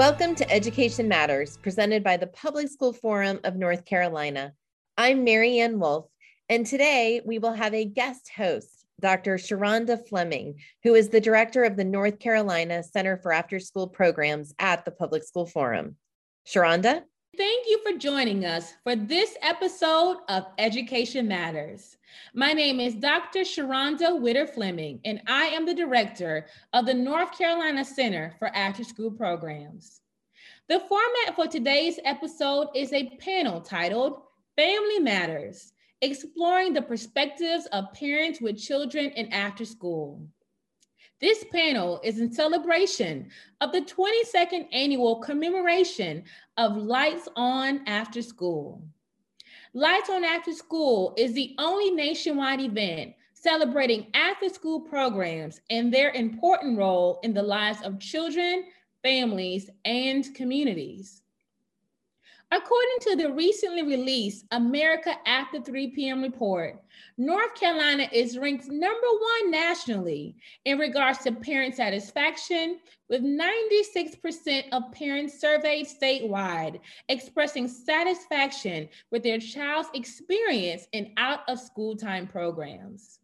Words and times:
Welcome 0.00 0.34
to 0.36 0.50
Education 0.50 1.08
Matters, 1.08 1.58
presented 1.58 2.02
by 2.02 2.16
the 2.16 2.28
Public 2.28 2.68
School 2.70 2.94
Forum 2.94 3.38
of 3.44 3.56
North 3.56 3.84
Carolina. 3.84 4.54
I'm 4.96 5.24
Mary 5.24 5.58
Ann 5.58 5.78
Wolf, 5.78 6.06
and 6.48 6.64
today 6.64 7.20
we 7.22 7.38
will 7.38 7.52
have 7.52 7.74
a 7.74 7.84
guest 7.84 8.30
host, 8.34 8.86
Dr. 8.98 9.36
Sharonda 9.36 10.08
Fleming, 10.08 10.54
who 10.84 10.94
is 10.94 11.10
the 11.10 11.20
director 11.20 11.64
of 11.64 11.76
the 11.76 11.84
North 11.84 12.18
Carolina 12.18 12.82
Center 12.82 13.18
for 13.18 13.30
After 13.30 13.60
School 13.60 13.88
Programs 13.88 14.54
at 14.58 14.86
the 14.86 14.90
Public 14.90 15.22
School 15.22 15.44
Forum. 15.44 15.96
Sharonda? 16.48 17.02
Thank 17.36 17.66
you 17.68 17.82
for 17.84 17.98
joining 17.98 18.46
us 18.46 18.72
for 18.84 18.96
this 18.96 19.36
episode 19.42 20.16
of 20.30 20.46
Education 20.56 21.28
Matters. 21.28 21.98
My 22.34 22.52
name 22.52 22.80
is 22.80 22.94
Dr. 22.94 23.40
Sharonda 23.40 24.20
Witter 24.20 24.46
Fleming, 24.46 25.00
and 25.04 25.20
I 25.26 25.46
am 25.46 25.66
the 25.66 25.74
director 25.74 26.46
of 26.72 26.86
the 26.86 26.94
North 26.94 27.36
Carolina 27.36 27.84
Center 27.84 28.34
for 28.38 28.48
After 28.48 28.84
School 28.84 29.10
Programs. 29.10 30.00
The 30.68 30.80
format 30.80 31.34
for 31.34 31.46
today's 31.46 31.98
episode 32.04 32.68
is 32.74 32.92
a 32.92 33.10
panel 33.16 33.60
titled 33.60 34.22
Family 34.56 35.00
Matters, 35.00 35.72
exploring 36.00 36.72
the 36.72 36.82
perspectives 36.82 37.66
of 37.72 37.92
parents 37.92 38.40
with 38.40 38.56
children 38.56 39.10
in 39.10 39.32
after 39.32 39.64
school. 39.64 40.26
This 41.20 41.44
panel 41.52 42.00
is 42.02 42.18
in 42.18 42.32
celebration 42.32 43.28
of 43.60 43.72
the 43.72 43.82
22nd 43.82 44.68
annual 44.72 45.16
commemoration 45.16 46.24
of 46.56 46.76
Lights 46.76 47.28
On 47.36 47.82
After 47.86 48.22
School. 48.22 48.82
Lights 49.72 50.10
On 50.10 50.24
After 50.24 50.52
School 50.52 51.14
is 51.16 51.32
the 51.32 51.54
only 51.56 51.92
nationwide 51.92 52.60
event 52.60 53.14
celebrating 53.34 54.08
after 54.14 54.48
school 54.48 54.80
programs 54.80 55.60
and 55.70 55.94
their 55.94 56.10
important 56.10 56.76
role 56.76 57.20
in 57.22 57.32
the 57.34 57.42
lives 57.42 57.80
of 57.82 58.00
children, 58.00 58.64
families, 59.04 59.70
and 59.84 60.34
communities. 60.34 61.19
According 62.52 62.98
to 63.02 63.16
the 63.16 63.32
recently 63.32 63.84
released 63.84 64.44
America 64.50 65.14
After 65.24 65.60
3 65.60 65.92
p.m. 65.92 66.20
report, 66.20 66.82
North 67.16 67.54
Carolina 67.54 68.08
is 68.12 68.38
ranked 68.38 68.66
number 68.66 69.06
one 69.06 69.52
nationally 69.52 70.34
in 70.64 70.76
regards 70.76 71.20
to 71.20 71.32
parent 71.32 71.76
satisfaction, 71.76 72.80
with 73.08 73.22
96% 73.22 74.64
of 74.72 74.90
parents 74.90 75.40
surveyed 75.40 75.86
statewide 75.86 76.80
expressing 77.08 77.68
satisfaction 77.68 78.88
with 79.12 79.22
their 79.22 79.38
child's 79.38 79.88
experience 79.94 80.88
in 80.90 81.12
out 81.18 81.48
of 81.48 81.60
school 81.60 81.94
time 81.94 82.26
programs. 82.26 83.20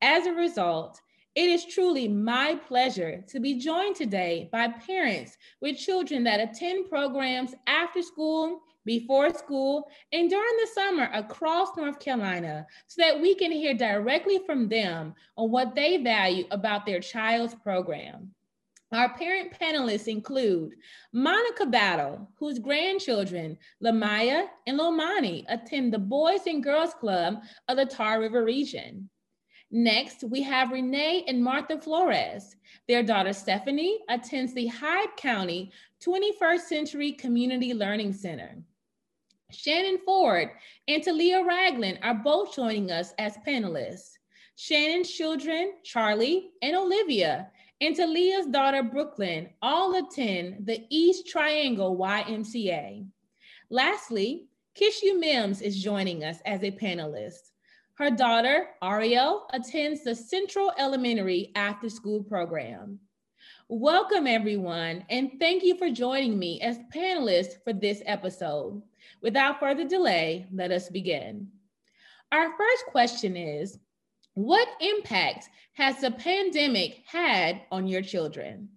As 0.00 0.26
a 0.26 0.32
result, 0.32 1.00
it 1.34 1.48
is 1.48 1.64
truly 1.64 2.08
my 2.08 2.56
pleasure 2.66 3.24
to 3.28 3.38
be 3.38 3.58
joined 3.58 3.94
today 3.94 4.48
by 4.50 4.68
parents 4.68 5.36
with 5.60 5.78
children 5.78 6.24
that 6.24 6.40
attend 6.40 6.88
programs 6.88 7.54
after 7.66 8.02
school, 8.02 8.62
before 8.84 9.32
school, 9.32 9.88
and 10.12 10.28
during 10.28 10.56
the 10.56 10.68
summer 10.74 11.08
across 11.12 11.76
North 11.76 12.00
Carolina 12.00 12.66
so 12.86 13.02
that 13.02 13.20
we 13.20 13.34
can 13.34 13.52
hear 13.52 13.74
directly 13.74 14.40
from 14.44 14.68
them 14.68 15.14
on 15.36 15.50
what 15.50 15.74
they 15.74 15.98
value 15.98 16.44
about 16.50 16.84
their 16.84 17.00
child's 17.00 17.54
program. 17.54 18.34
Our 18.92 19.14
parent 19.16 19.52
panelists 19.52 20.08
include 20.08 20.72
Monica 21.12 21.64
Battle, 21.64 22.28
whose 22.34 22.58
grandchildren, 22.58 23.56
Lamaya 23.80 24.48
and 24.66 24.80
Lomani, 24.80 25.44
attend 25.48 25.92
the 25.92 25.98
Boys 26.00 26.40
and 26.46 26.60
Girls 26.60 26.94
Club 26.94 27.36
of 27.68 27.76
the 27.76 27.86
Tar 27.86 28.18
River 28.18 28.44
region. 28.44 29.08
Next, 29.70 30.24
we 30.24 30.42
have 30.42 30.72
Rene 30.72 31.24
and 31.28 31.42
Martha 31.42 31.78
Flores. 31.80 32.56
Their 32.88 33.04
daughter 33.04 33.32
Stephanie 33.32 34.00
attends 34.08 34.52
the 34.52 34.66
Hyde 34.66 35.16
County 35.16 35.70
21st 36.04 36.60
Century 36.60 37.12
Community 37.12 37.72
Learning 37.72 38.12
Center. 38.12 38.56
Shannon 39.52 39.98
Ford 40.04 40.50
and 40.88 41.02
Talia 41.02 41.44
Ragland 41.44 42.00
are 42.02 42.14
both 42.14 42.54
joining 42.54 42.90
us 42.90 43.14
as 43.18 43.36
panelists. 43.46 44.18
Shannon's 44.56 45.10
children, 45.10 45.74
Charlie 45.84 46.50
and 46.62 46.76
Olivia, 46.76 47.50
and 47.80 47.96
Talia's 47.96 48.46
daughter, 48.46 48.82
Brooklyn, 48.82 49.48
all 49.62 49.94
attend 49.96 50.66
the 50.66 50.84
East 50.90 51.28
Triangle 51.28 51.96
YMCA. 51.96 53.06
Lastly, 53.70 54.46
Kissue 54.74 55.14
Mims 55.14 55.62
is 55.62 55.82
joining 55.82 56.24
us 56.24 56.38
as 56.44 56.62
a 56.62 56.70
panelist. 56.70 57.49
Her 58.00 58.10
daughter, 58.10 58.68
Ariel, 58.82 59.46
attends 59.52 60.04
the 60.04 60.14
Central 60.14 60.72
Elementary 60.78 61.52
After 61.54 61.90
School 61.90 62.22
Program. 62.22 62.98
Welcome, 63.68 64.26
everyone, 64.26 65.04
and 65.10 65.32
thank 65.38 65.62
you 65.62 65.76
for 65.76 65.90
joining 65.90 66.38
me 66.38 66.62
as 66.62 66.78
panelists 66.94 67.62
for 67.62 67.74
this 67.74 68.00
episode. 68.06 68.80
Without 69.20 69.60
further 69.60 69.86
delay, 69.86 70.46
let 70.50 70.70
us 70.70 70.88
begin. 70.88 71.48
Our 72.32 72.56
first 72.56 72.86
question 72.86 73.36
is 73.36 73.78
What 74.32 74.66
impact 74.80 75.50
has 75.74 76.00
the 76.00 76.12
pandemic 76.12 77.02
had 77.04 77.60
on 77.70 77.86
your 77.86 78.00
children? 78.00 78.70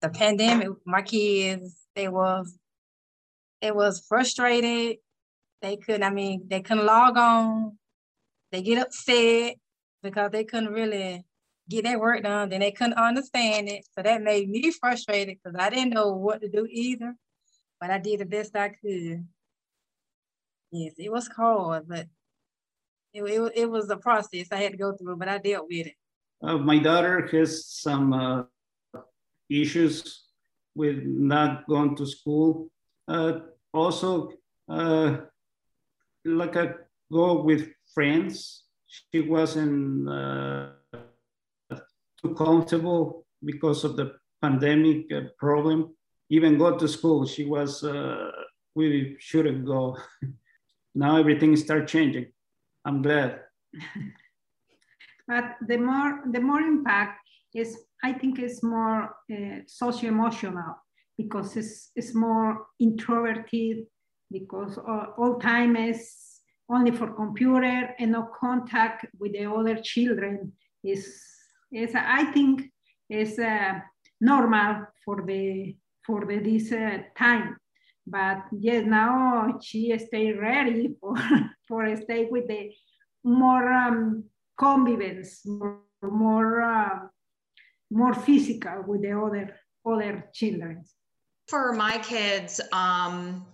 The 0.00 0.08
pandemic, 0.08 0.70
my 0.84 1.02
kids, 1.02 1.86
they 1.94 2.08
was, 2.08 2.58
it 3.62 3.76
was 3.76 4.04
frustrated. 4.08 4.96
They 5.62 5.76
couldn't, 5.76 6.02
I 6.02 6.10
mean, 6.10 6.48
they 6.48 6.62
couldn't 6.62 6.86
log 6.86 7.16
on 7.16 7.76
they 8.52 8.62
get 8.62 8.78
upset 8.78 9.56
because 10.02 10.30
they 10.30 10.44
couldn't 10.44 10.72
really 10.72 11.24
get 11.68 11.84
their 11.84 11.98
work 11.98 12.22
done. 12.22 12.48
Then 12.48 12.60
they 12.60 12.72
couldn't 12.72 12.94
understand 12.94 13.68
it. 13.68 13.84
So 13.94 14.02
that 14.02 14.22
made 14.22 14.48
me 14.48 14.70
frustrated 14.72 15.38
because 15.42 15.58
I 15.58 15.70
didn't 15.70 15.94
know 15.94 16.12
what 16.12 16.40
to 16.42 16.48
do 16.48 16.66
either. 16.70 17.14
But 17.80 17.90
I 17.90 17.98
did 17.98 18.20
the 18.20 18.26
best 18.26 18.56
I 18.56 18.70
could. 18.70 19.26
Yes, 20.72 20.92
it 20.98 21.10
was 21.10 21.28
hard, 21.28 21.88
but 21.88 22.06
it, 23.12 23.22
it, 23.22 23.52
it 23.56 23.70
was 23.70 23.90
a 23.90 23.96
process 23.96 24.48
I 24.52 24.56
had 24.56 24.72
to 24.72 24.78
go 24.78 24.92
through, 24.92 25.16
but 25.16 25.28
I 25.28 25.38
dealt 25.38 25.66
with 25.68 25.88
it. 25.88 25.94
Uh, 26.42 26.58
my 26.58 26.78
daughter 26.78 27.26
has 27.32 27.66
some 27.66 28.12
uh, 28.12 28.42
issues 29.48 30.26
with 30.74 31.02
not 31.04 31.66
going 31.66 31.96
to 31.96 32.06
school. 32.06 32.70
Uh, 33.08 33.40
also, 33.74 34.30
uh, 34.68 35.16
like 36.24 36.56
I 36.56 36.74
go 37.12 37.42
with 37.42 37.68
friends. 37.94 38.64
She 38.86 39.20
wasn't 39.20 40.08
uh, 40.08 40.70
too 42.20 42.34
comfortable 42.34 43.26
because 43.44 43.84
of 43.84 43.96
the 43.96 44.12
pandemic 44.42 45.12
uh, 45.12 45.20
problem. 45.38 45.94
Even 46.28 46.58
go 46.58 46.76
to 46.76 46.88
school, 46.88 47.26
she 47.26 47.44
was, 47.44 47.84
uh, 47.84 48.30
we 48.74 49.16
shouldn't 49.18 49.64
go. 49.64 49.96
now 50.94 51.16
everything 51.16 51.56
start 51.56 51.88
changing. 51.88 52.26
I'm 52.84 53.02
glad. 53.02 53.40
but 55.28 55.56
the 55.66 55.76
more, 55.76 56.22
the 56.30 56.40
more 56.40 56.60
impact 56.60 57.20
is, 57.54 57.78
I 58.02 58.12
think 58.12 58.38
it's 58.38 58.62
more 58.62 59.14
uh, 59.32 59.60
socio-emotional 59.66 60.76
because 61.18 61.56
it's, 61.56 61.90
it's 61.94 62.14
more 62.14 62.66
introverted 62.78 63.86
because 64.30 64.78
all, 64.78 65.14
all 65.18 65.38
time 65.38 65.76
is 65.76 66.29
only 66.70 66.90
for 66.90 67.12
computer 67.12 67.94
and 67.98 68.12
no 68.12 68.28
contact 68.38 69.06
with 69.18 69.32
the 69.32 69.44
other 69.50 69.76
children 69.82 70.52
is, 70.84 71.20
is 71.72 71.94
I 71.94 72.24
think 72.32 72.70
is 73.08 73.38
uh, 73.38 73.80
normal 74.20 74.86
for 75.04 75.24
the 75.26 75.76
for 76.06 76.24
the, 76.24 76.38
this 76.38 76.72
uh, 76.72 76.98
time. 77.16 77.56
But 78.06 78.44
yes, 78.52 78.84
now 78.86 79.58
she 79.60 79.96
stay 79.98 80.32
ready 80.32 80.94
for 81.00 81.16
for 81.68 81.96
stay 81.96 82.26
with 82.30 82.48
the 82.48 82.72
more 83.24 83.70
um, 83.72 84.24
convivence, 84.56 85.42
more 85.44 85.80
more, 86.02 86.62
uh, 86.62 86.98
more 87.90 88.14
physical 88.14 88.84
with 88.86 89.02
the 89.02 89.12
other 89.12 89.56
other 89.84 90.28
children. 90.32 90.84
For 91.48 91.72
my 91.72 91.98
kids, 91.98 92.60
um, 92.72 93.46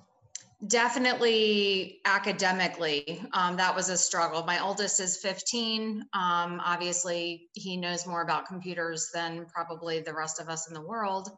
Definitely 0.67 2.01
academically, 2.07 3.23
um, 3.35 3.59
that 3.59 3.77
was 3.77 3.91
a 3.91 3.97
struggle. 3.99 4.43
My 4.45 4.63
oldest 4.63 5.01
is 5.01 5.19
15. 5.19 6.03
Um, 6.15 6.63
obviously, 6.65 7.51
he 7.53 7.77
knows 7.77 8.07
more 8.07 8.23
about 8.23 8.47
computers 8.47 9.11
than 9.13 9.45
probably 9.53 10.01
the 10.01 10.15
rest 10.15 10.41
of 10.41 10.49
us 10.49 10.67
in 10.67 10.73
the 10.73 10.81
world. 10.81 11.29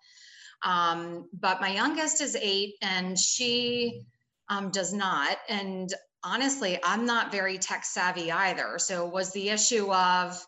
Um, 0.64 1.28
but 1.32 1.60
my 1.60 1.72
youngest 1.72 2.20
is 2.20 2.36
eight, 2.36 2.74
and 2.80 3.18
she 3.18 4.04
um, 4.48 4.70
does 4.70 4.92
not. 4.92 5.36
And 5.48 5.92
honestly, 6.22 6.78
I'm 6.84 7.04
not 7.04 7.32
very 7.32 7.58
tech 7.58 7.84
savvy 7.84 8.30
either. 8.30 8.78
So, 8.78 9.04
was 9.06 9.32
the 9.32 9.48
issue 9.48 9.92
of 9.92 10.40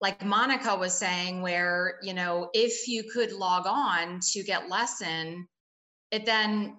like 0.00 0.24
Monica 0.24 0.76
was 0.76 0.94
saying, 0.94 1.42
where, 1.42 1.98
you 2.02 2.14
know, 2.14 2.50
if 2.52 2.88
you 2.88 3.04
could 3.12 3.32
log 3.32 3.66
on 3.66 4.20
to 4.32 4.42
get 4.42 4.68
lesson, 4.68 5.46
it 6.10 6.24
then 6.26 6.76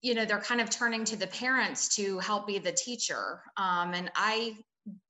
you 0.00 0.14
know 0.14 0.24
they're 0.24 0.40
kind 0.40 0.60
of 0.60 0.70
turning 0.70 1.04
to 1.04 1.16
the 1.16 1.26
parents 1.26 1.94
to 1.96 2.18
help 2.18 2.46
be 2.46 2.58
the 2.58 2.72
teacher 2.72 3.40
um, 3.56 3.94
and 3.94 4.10
i 4.16 4.56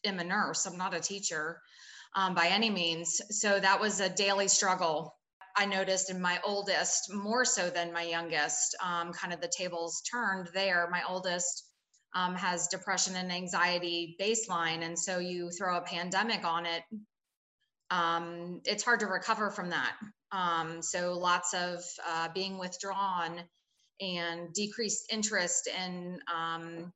am 0.05 0.19
a 0.19 0.25
nurse 0.25 0.67
i'm 0.67 0.77
not 0.77 0.95
a 0.95 1.01
teacher 1.01 1.61
um, 2.15 2.35
by 2.35 2.49
any 2.49 2.71
means 2.71 3.21
so 3.31 3.59
that 3.59 3.81
was 3.81 4.01
a 4.01 4.09
daily 4.09 4.49
struggle 4.49 5.15
I 5.55 5.67
noticed 5.67 6.11
in 6.11 6.21
my 6.21 6.41
oldest 6.45 7.13
more 7.13 7.45
so 7.45 7.69
than 7.69 7.93
my 7.93 8.03
youngest, 8.03 8.75
um, 8.83 9.13
kind 9.13 9.35
of 9.35 9.41
the 9.41 9.53
tables 9.55 10.03
turned 10.11 10.49
there. 10.55 10.89
My 10.91 11.03
oldest 11.09 11.67
um, 12.15 12.35
has 12.35 12.69
depression 12.69 13.17
and 13.17 13.33
anxiety 13.33 14.17
baseline. 14.21 14.83
And 14.83 14.99
so 14.99 15.19
you 15.19 15.51
throw 15.51 15.77
a 15.77 15.83
pandemic 15.83 16.45
on 16.45 16.67
it, 16.67 16.83
um, 17.91 18.61
it's 18.65 18.83
hard 18.83 19.01
to 19.01 19.07
recover 19.07 19.51
from 19.51 19.71
that. 19.71 19.95
Um, 20.31 20.81
so 20.81 21.19
lots 21.19 21.53
of 21.53 21.81
uh, 22.09 22.29
being 22.35 22.59
withdrawn 22.59 23.43
and 24.01 24.53
decreased 24.53 25.13
interest 25.13 25.69
in 25.69 26.21
um, 26.33 26.93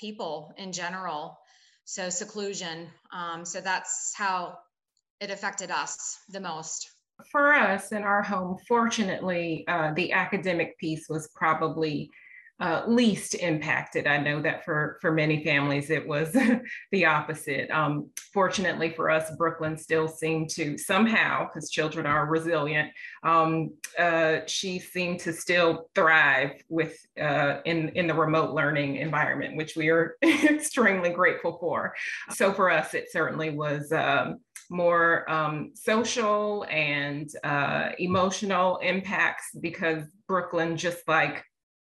people 0.00 0.52
in 0.56 0.72
general. 0.72 1.38
So 1.84 2.10
seclusion. 2.10 2.88
Um, 3.12 3.44
so 3.44 3.60
that's 3.60 4.12
how 4.16 4.58
it 5.20 5.30
affected 5.30 5.70
us 5.70 6.18
the 6.28 6.40
most. 6.40 6.90
For 7.32 7.52
us 7.52 7.92
in 7.92 8.02
our 8.02 8.22
home, 8.22 8.58
fortunately, 8.68 9.64
uh, 9.66 9.92
the 9.94 10.12
academic 10.12 10.78
piece 10.78 11.08
was 11.08 11.28
probably 11.34 12.10
uh, 12.60 12.82
least 12.88 13.34
impacted. 13.34 14.06
I 14.06 14.18
know 14.18 14.42
that 14.42 14.64
for 14.64 14.98
for 15.00 15.12
many 15.12 15.44
families 15.44 15.90
it 15.90 16.06
was 16.06 16.36
the 16.92 17.04
opposite. 17.04 17.70
Um, 17.70 18.10
fortunately 18.32 18.90
for 18.90 19.10
us, 19.10 19.30
Brooklyn 19.36 19.76
still 19.76 20.08
seemed 20.08 20.50
to 20.50 20.76
somehow, 20.76 21.46
because 21.46 21.70
children 21.70 22.06
are 22.06 22.26
resilient, 22.26 22.90
um, 23.22 23.70
uh, 23.98 24.40
she 24.46 24.78
seemed 24.80 25.20
to 25.20 25.32
still 25.32 25.88
thrive 25.94 26.52
with 26.68 26.96
uh, 27.20 27.58
in 27.64 27.90
in 27.90 28.06
the 28.06 28.14
remote 28.14 28.54
learning 28.54 28.96
environment, 28.96 29.56
which 29.56 29.76
we 29.76 29.88
are 29.88 30.16
extremely 30.22 31.10
grateful 31.10 31.58
for. 31.60 31.94
So 32.30 32.52
for 32.52 32.70
us, 32.70 32.94
it 32.94 33.10
certainly 33.12 33.50
was. 33.50 33.92
Um, 33.92 34.40
more 34.70 35.30
um, 35.30 35.70
social 35.72 36.66
and 36.68 37.30
uh, 37.42 37.90
emotional 37.98 38.76
impacts 38.78 39.46
because 39.58 40.04
Brooklyn, 40.26 40.76
just 40.76 41.08
like 41.08 41.42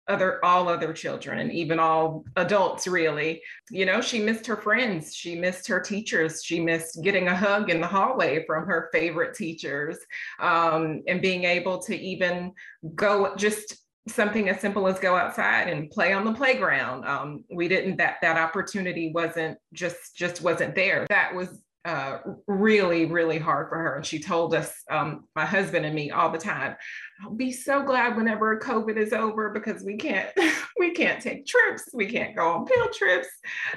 other 0.08 0.44
all 0.44 0.68
other 0.68 0.94
children 0.94 1.40
and 1.40 1.52
even 1.52 1.80
all 1.80 2.24
adults 2.36 2.88
really. 2.88 3.42
You 3.70 3.86
know 3.86 4.02
she 4.02 4.20
missed 4.20 4.46
her 4.48 4.58
friends 4.58 5.16
she 5.16 5.36
missed 5.36 5.68
her 5.68 5.80
teachers 5.80 6.44
she 6.44 6.60
missed 6.60 7.04
getting 7.04 7.28
a 7.28 7.36
hug 7.36 7.70
in 7.70 7.82
the 7.82 7.88
hallway 7.88 8.46
from 8.46 8.66
her 8.66 8.90
favorite 8.92 9.36
teachers 9.36 9.98
um, 10.40 11.02
and 11.08 11.22
being 11.22 11.46
able 11.46 11.80
to 11.84 11.98
even 11.98 12.52
go 12.96 13.36
just 13.36 13.78
something 14.08 14.50
as 14.50 14.60
simple 14.60 14.88
as 14.88 15.00
go 15.00 15.16
outside 15.16 15.68
and 15.68 15.90
play 15.92 16.12
on 16.12 16.26
the 16.26 16.34
playground. 16.34 17.06
Um, 17.06 17.44
we 17.54 17.68
didn't 17.68 17.98
that 17.98 18.16
that 18.22 18.38
opportunity 18.38 19.12
wasn't 19.14 19.58
just 19.74 20.16
just 20.16 20.42
wasn't 20.42 20.76
there. 20.76 21.06
That 21.10 21.36
was 21.36 21.62
uh, 21.84 22.20
really, 22.48 23.06
really 23.06 23.40
hard 23.40 23.70
for 23.70 23.78
her. 23.78 23.96
And 23.96 24.06
she 24.06 24.20
told 24.20 24.54
us, 24.54 24.84
um, 24.90 25.26
my 25.36 25.46
husband 25.46 25.86
and 25.86 25.96
me, 25.96 26.12
all 26.12 26.30
the 26.30 26.38
time, 26.38 26.76
"I'll 27.24 27.34
be 27.34 27.52
so 27.52 27.82
glad 27.82 28.16
whenever 28.16 28.60
COVID 28.60 28.98
is 28.98 29.14
over 29.14 29.50
because 29.50 29.84
we 29.84 29.98
can't, 29.98 30.30
we 30.80 30.92
can't 30.92 31.22
take 31.22 31.46
trips, 31.48 31.90
we 31.94 32.06
can't 32.06 32.36
go 32.36 32.48
on 32.52 32.68
field 32.68 32.94
trips." 32.94 33.30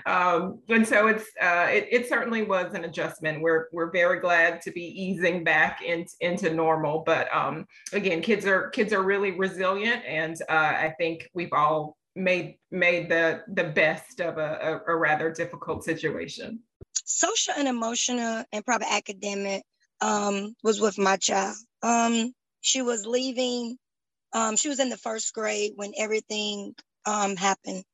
Um, 0.04 0.60
and 0.68 0.86
so 0.86 1.06
it's, 1.06 1.24
uh, 1.40 1.68
it, 1.70 1.88
it, 1.90 2.08
certainly 2.08 2.42
was 2.42 2.74
an 2.74 2.84
adjustment. 2.84 3.40
We're 3.40 3.68
we're 3.72 3.90
very 3.90 4.20
glad 4.20 4.60
to 4.62 4.70
be 4.70 4.84
easing 4.84 5.42
back 5.42 5.80
in, 5.82 6.04
into 6.20 6.52
normal. 6.52 7.04
But 7.06 7.34
um, 7.34 7.66
again, 7.94 8.20
kids 8.20 8.44
are 8.44 8.68
kids 8.70 8.92
are 8.92 9.02
really 9.02 9.30
resilient, 9.30 10.04
and 10.06 10.36
uh, 10.50 10.52
I 10.52 10.94
think 10.98 11.30
we've 11.32 11.52
all 11.52 11.96
made 12.16 12.56
made 12.70 13.08
the 13.08 13.42
the 13.48 13.64
best 13.64 14.20
of 14.20 14.36
a, 14.38 14.80
a, 14.86 14.92
a 14.92 14.96
rather 14.96 15.32
difficult 15.32 15.84
situation 15.84 16.60
social 17.04 17.54
and 17.56 17.68
emotional 17.68 18.44
and 18.52 18.64
probably 18.64 18.88
academic 18.90 19.64
um, 20.00 20.54
was 20.62 20.80
with 20.80 20.98
my 20.98 21.16
child. 21.16 21.56
Um, 21.82 22.32
she 22.60 22.82
was 22.82 23.06
leaving. 23.06 23.76
Um, 24.32 24.56
she 24.56 24.68
was 24.68 24.80
in 24.80 24.90
the 24.90 24.96
first 24.96 25.34
grade 25.34 25.72
when 25.76 25.92
everything 25.98 26.74
um, 27.06 27.36
happened. 27.36 27.84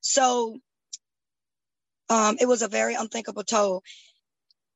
So 0.00 0.58
um, 2.10 2.36
it 2.40 2.46
was 2.46 2.62
a 2.62 2.68
very 2.68 2.94
unthinkable 2.94 3.44
toll 3.44 3.82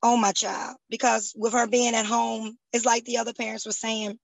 on 0.02 0.20
my 0.20 0.32
child 0.32 0.76
because 0.90 1.32
with 1.36 1.52
her 1.52 1.66
being 1.66 1.94
at 1.94 2.06
home, 2.06 2.56
it's 2.72 2.86
like 2.86 3.04
the 3.04 3.18
other 3.18 3.34
parents 3.34 3.66
were 3.66 3.72
saying, 3.72 4.18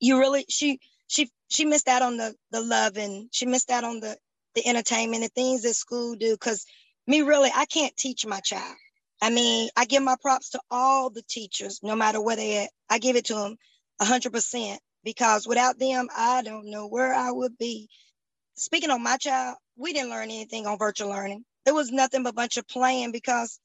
you 0.00 0.18
really 0.18 0.44
she 0.48 0.78
she 1.08 1.30
she 1.48 1.64
missed 1.64 1.88
out 1.88 2.02
on 2.02 2.16
the 2.16 2.34
the 2.50 2.60
love 2.60 2.96
and 2.96 3.28
she 3.32 3.46
missed 3.46 3.70
out 3.70 3.84
on 3.84 4.00
the 4.00 4.16
the 4.54 4.66
entertainment 4.66 5.22
and 5.22 5.32
things 5.32 5.62
that 5.62 5.74
school 5.74 6.14
do 6.14 6.32
because 6.32 6.64
me 7.08 7.22
really, 7.22 7.50
I 7.54 7.64
can't 7.64 7.96
teach 7.96 8.26
my 8.26 8.40
child. 8.40 8.76
I 9.22 9.30
mean, 9.30 9.70
I 9.76 9.86
give 9.86 10.02
my 10.02 10.16
props 10.20 10.50
to 10.50 10.60
all 10.70 11.10
the 11.10 11.22
teachers, 11.28 11.80
no 11.82 11.96
matter 11.96 12.20
where 12.20 12.36
they 12.36 12.64
at. 12.64 12.70
I 12.90 12.98
give 12.98 13.16
it 13.16 13.26
to 13.26 13.34
them 13.34 13.56
100% 14.00 14.78
because 15.04 15.46
without 15.48 15.78
them, 15.78 16.08
I 16.16 16.42
don't 16.42 16.70
know 16.70 16.86
where 16.86 17.14
I 17.14 17.32
would 17.32 17.58
be. 17.58 17.88
Speaking 18.56 18.90
on 18.90 19.02
my 19.02 19.16
child, 19.16 19.56
we 19.76 19.92
didn't 19.92 20.10
learn 20.10 20.24
anything 20.24 20.66
on 20.66 20.78
virtual 20.78 21.08
learning. 21.08 21.44
It 21.66 21.74
was 21.74 21.90
nothing 21.90 22.22
but 22.22 22.30
a 22.30 22.34
bunch 22.34 22.56
of 22.58 22.68
playing 22.68 23.12
because, 23.12 23.58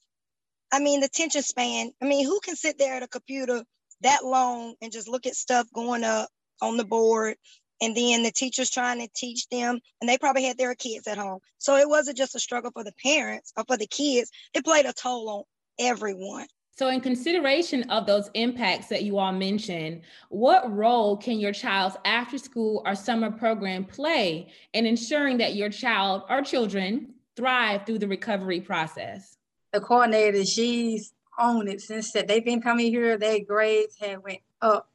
I 0.72 0.80
mean, 0.80 1.02
the 1.02 1.08
attention 1.08 1.44
span. 1.44 1.92
I 2.02 2.06
mean, 2.06 2.26
who 2.26 2.40
can 2.40 2.56
sit 2.56 2.78
there 2.80 2.96
at 2.96 3.04
a 3.04 3.08
computer 3.08 3.64
that 4.02 4.26
long 4.26 4.76
and 4.82 4.92
just 4.92 5.08
look 5.08 5.26
at 5.26 5.36
stuff 5.36 5.68
going 5.74 6.04
up 6.04 6.30
on 6.62 6.78
the 6.78 6.86
board 6.86 7.36
and 7.84 7.96
then 7.98 8.24
the 8.24 8.32
teachers 8.32 8.70
trying 8.70 9.00
to 9.00 9.10
teach 9.14 9.48
them 9.50 9.80
and 10.00 10.10
they 10.10 10.18
probably 10.18 10.46
had 10.46 10.58
their 10.58 10.74
kids 10.74 11.06
at 11.06 11.18
home. 11.18 11.40
So 11.58 11.76
it 11.76 11.90
wasn't 11.90 12.18
just 12.18 12.34
a 12.34 12.40
struggle 12.40 12.72
for 12.72 12.84
the 12.84 12.94
parents 13.04 13.52
or 13.58 13.66
for 13.68 13.76
the 13.76 13.88
kids. 13.88 14.32
It 14.54 14.64
played 14.64 14.86
a 14.86 14.94
toll 14.94 15.30
on 15.30 15.44
everyone. 15.78 16.48
So 16.76 16.88
in 16.88 17.02
consideration 17.02 17.84
of 17.92 18.06
those 18.06 18.32
impacts 18.34 18.88
that 18.88 19.04
you 19.04 19.20
all 19.20 19.34
mentioned 19.34 20.02
what 20.30 20.74
role 20.74 21.18
can 21.18 21.40
your 21.40 21.52
child's 21.52 21.98
after 22.06 22.38
school 22.38 22.82
or 22.86 22.96
summer 22.96 23.30
program 23.30 23.84
play 23.84 24.52
in 24.74 24.86
ensuring 24.86 25.38
that 25.38 25.56
your 25.56 25.70
child 25.70 26.24
or 26.30 26.42
children 26.42 27.14
thrive 27.36 27.86
through 27.86 28.00
the 28.00 28.08
recovery 28.08 28.62
process? 28.62 29.38
The 29.74 29.82
coordinator 29.82 30.46
she's 30.46 31.14
on 31.38 31.68
it 31.68 31.82
since 31.82 32.12
that 32.14 32.28
they've 32.28 32.46
been 32.46 32.62
coming 32.62 32.92
here. 32.92 33.18
Their 33.18 33.44
grades 33.44 33.98
have 34.00 34.24
went 34.24 34.40
up 34.62 34.88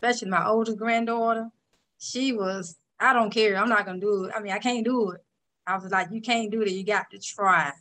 especially 0.00 0.30
my 0.30 0.46
oldest 0.46 0.78
granddaughter 0.78 1.50
she 1.98 2.32
was, 2.32 2.76
I 3.00 3.12
don't 3.12 3.30
care. 3.30 3.56
I'm 3.56 3.68
not 3.68 3.86
gonna 3.86 4.00
do 4.00 4.24
it. 4.24 4.32
I 4.34 4.40
mean, 4.40 4.52
I 4.52 4.58
can't 4.58 4.84
do 4.84 5.10
it. 5.12 5.24
I 5.66 5.76
was 5.76 5.90
like, 5.90 6.08
you 6.10 6.20
can't 6.20 6.50
do 6.50 6.62
it. 6.62 6.70
You 6.70 6.84
got 6.84 7.10
to 7.10 7.18
try. 7.18 7.72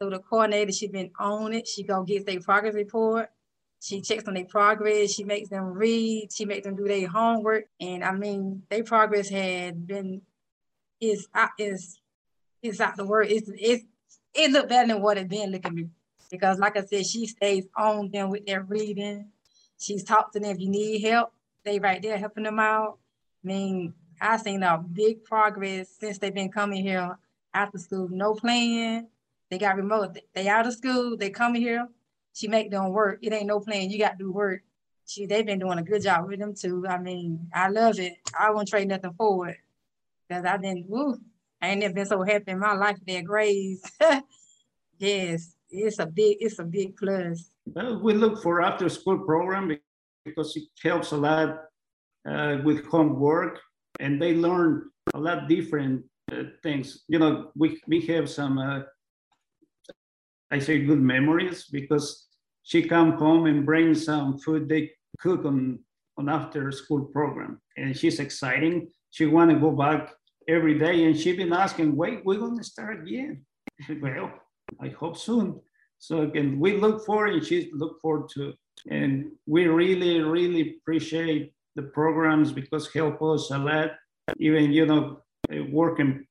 So 0.00 0.08
the 0.08 0.18
coordinator, 0.18 0.72
she 0.72 0.88
been 0.88 1.10
on 1.18 1.52
it. 1.52 1.68
She 1.68 1.82
go 1.82 2.02
get 2.02 2.24
their 2.24 2.40
progress 2.40 2.74
report. 2.74 3.28
She 3.82 4.00
checks 4.00 4.24
on 4.26 4.34
their 4.34 4.46
progress. 4.46 5.12
She 5.12 5.24
makes 5.24 5.50
them 5.50 5.64
read. 5.64 6.30
She 6.32 6.44
makes 6.44 6.66
them 6.66 6.76
do 6.76 6.88
their 6.88 7.08
homework. 7.08 7.64
And 7.80 8.02
I 8.02 8.12
mean, 8.12 8.62
their 8.70 8.84
progress 8.84 9.28
had 9.28 9.86
been 9.86 10.22
is 11.00 11.28
is 11.58 11.98
is 12.62 12.80
out 12.80 12.96
the 12.96 13.04
word. 13.04 13.28
It's 13.30 13.50
it's 13.54 13.84
it 14.34 14.50
looked 14.50 14.68
better 14.68 14.88
than 14.88 15.02
what 15.02 15.18
it 15.18 15.28
been 15.28 15.50
looking 15.50 15.90
because 16.30 16.58
like 16.58 16.76
I 16.76 16.84
said, 16.84 17.06
she 17.06 17.26
stays 17.26 17.66
on 17.76 18.10
them 18.10 18.30
with 18.30 18.46
their 18.46 18.62
reading. 18.62 19.28
She's 19.78 20.04
talking 20.04 20.40
to 20.40 20.40
them 20.40 20.56
if 20.56 20.60
you 20.60 20.68
need 20.68 21.00
help. 21.00 21.32
They 21.64 21.78
right 21.78 22.00
there 22.00 22.18
helping 22.18 22.44
them 22.44 22.58
out. 22.58 22.98
I 23.42 23.46
mean, 23.46 23.94
I've 24.20 24.40
seen 24.40 24.62
a 24.62 24.78
big 24.78 25.24
progress 25.24 25.88
since 25.98 26.18
they've 26.18 26.34
been 26.34 26.52
coming 26.52 26.82
here 26.82 27.16
after 27.54 27.78
school. 27.78 28.08
No 28.10 28.34
playing. 28.34 29.08
They 29.50 29.58
got 29.58 29.76
remote. 29.76 30.18
They 30.34 30.48
out 30.48 30.66
of 30.66 30.74
school. 30.74 31.16
They 31.16 31.30
coming 31.30 31.62
here. 31.62 31.88
She 32.32 32.48
make 32.48 32.70
them 32.70 32.90
work. 32.90 33.18
It 33.22 33.32
ain't 33.32 33.46
no 33.46 33.60
playing. 33.60 33.90
You 33.90 33.98
got 33.98 34.12
to 34.12 34.24
do 34.24 34.32
work. 34.32 34.62
She 35.06 35.26
they've 35.26 35.44
been 35.44 35.58
doing 35.58 35.78
a 35.78 35.82
good 35.82 36.02
job 36.02 36.28
with 36.28 36.38
them 36.38 36.54
too. 36.54 36.86
I 36.88 36.98
mean, 36.98 37.48
I 37.52 37.68
love 37.68 37.98
it. 37.98 38.14
I 38.38 38.50
won't 38.50 38.68
trade 38.68 38.88
nothing 38.88 39.14
for 39.16 39.48
it. 39.48 39.56
Cause 40.30 40.44
I've 40.44 40.62
been 40.62 40.84
woo. 40.86 41.18
I 41.60 41.70
ain't 41.70 41.80
never 41.80 41.94
been 41.94 42.06
so 42.06 42.22
happy 42.22 42.52
in 42.52 42.60
my 42.60 42.74
life 42.74 42.96
with 42.98 43.06
their 43.06 43.22
grades. 43.22 43.82
yes, 44.98 45.56
it's 45.68 45.98
a 45.98 46.06
big, 46.06 46.36
it's 46.40 46.60
a 46.60 46.64
big 46.64 46.96
plus. 46.96 47.50
Well, 47.66 48.00
we 48.00 48.14
look 48.14 48.40
for 48.40 48.62
after 48.62 48.88
school 48.88 49.18
program 49.18 49.76
because 50.24 50.56
it 50.56 50.64
helps 50.80 51.10
a 51.10 51.16
lot 51.16 51.69
uh, 52.28 52.58
with 52.64 52.86
homework 52.86 53.60
and 53.98 54.20
they 54.20 54.34
learn 54.34 54.90
a 55.14 55.18
lot 55.18 55.48
different 55.48 56.04
uh, 56.32 56.44
things. 56.62 57.04
You 57.08 57.18
know, 57.18 57.50
we, 57.56 57.80
we 57.86 58.00
have 58.06 58.28
some, 58.28 58.58
uh, 58.58 58.80
I 60.50 60.58
say 60.58 60.80
good 60.80 61.00
memories 61.00 61.66
because 61.70 62.26
she 62.62 62.82
come 62.82 63.12
home 63.12 63.46
and 63.46 63.66
bring 63.66 63.94
some 63.94 64.38
food 64.38 64.68
they 64.68 64.90
cook 65.18 65.44
on, 65.44 65.80
on 66.16 66.28
after 66.28 66.70
school 66.72 67.04
program. 67.04 67.60
And 67.76 67.96
she's 67.96 68.20
exciting. 68.20 68.88
She 69.10 69.26
want 69.26 69.50
to 69.50 69.58
go 69.58 69.70
back 69.70 70.12
every 70.48 70.78
day. 70.78 71.04
And 71.04 71.18
she 71.18 71.36
been 71.36 71.52
asking, 71.52 71.96
wait, 71.96 72.24
we're 72.24 72.38
to 72.38 72.64
start 72.64 73.00
again. 73.02 73.44
well, 74.00 74.32
I 74.80 74.88
hope 74.88 75.16
soon. 75.16 75.60
So 75.98 76.22
again, 76.22 76.58
we 76.58 76.76
look 76.78 77.04
forward 77.04 77.34
and 77.34 77.44
she 77.44 77.70
look 77.74 78.00
forward 78.00 78.30
to, 78.30 78.54
and 78.88 79.32
we 79.46 79.66
really, 79.66 80.20
really 80.20 80.76
appreciate 80.78 81.52
the 81.76 81.82
programs 81.82 82.52
because 82.52 82.92
help 82.92 83.22
us 83.22 83.50
a 83.50 83.58
lot. 83.58 83.90
Even 84.38 84.72
you 84.72 84.86
know, 84.86 85.20
uh, 85.52 85.64
working, 85.70 86.26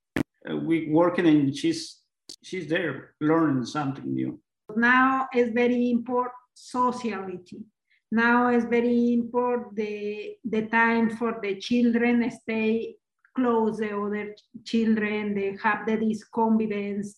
uh, 0.50 0.56
we 0.56 0.90
working 0.90 1.28
and 1.28 1.56
she's 1.56 2.00
she's 2.44 2.68
there 2.68 3.16
learning 3.20 3.66
something 3.66 4.14
new. 4.14 4.40
Now 4.76 5.28
is 5.34 5.50
very 5.52 5.90
important 5.90 6.34
sociality 6.54 7.64
now 8.12 8.48
it's 8.48 8.66
very 8.66 9.14
important 9.14 9.76
the, 9.76 10.36
the 10.44 10.64
time 10.64 11.16
for 11.16 11.40
the 11.44 11.56
children 11.58 12.30
stay 12.32 12.96
close 13.36 13.78
the 13.78 13.96
other 13.96 14.36
children, 14.66 15.36
they 15.36 15.56
have 15.62 15.86
the 15.86 15.96
this 15.96 16.24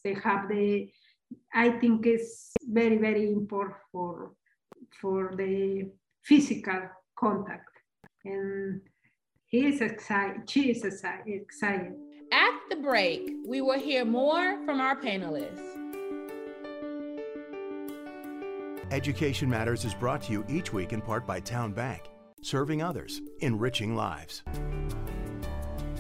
they 0.04 0.14
have 0.14 0.48
the, 0.50 0.92
I 1.54 1.70
think 1.70 2.06
it's 2.06 2.52
very, 2.70 2.98
very 2.98 3.32
important 3.32 3.78
for, 3.92 4.34
for 5.02 5.34
the 5.36 5.90
physical 6.24 6.82
contact. 7.18 7.71
And 8.24 8.82
he 9.48 9.68
is 9.68 9.82
excited, 9.82 10.50
she 10.50 10.72
is 10.72 10.84
excited. 10.84 11.94
At 12.32 12.60
the 12.70 12.76
break, 12.76 13.32
we 13.46 13.62
will 13.62 13.80
hear 13.80 14.06
more 14.06 14.64
from 14.66 14.80
our 14.80 14.96
panelists. 14.96 15.60
Education 18.92 19.50
Matters 19.50 19.86
is 19.86 19.94
brought 19.94 20.22
to 20.24 20.32
you 20.32 20.46
each 20.48 20.72
week 20.72 20.94
in 20.94 21.02
part 21.02 21.26
by 21.26 21.40
Town 21.40 21.74
Bank, 21.74 22.12
serving 22.42 22.82
others, 22.82 23.22
enriching 23.40 23.96
lives. 23.96 24.44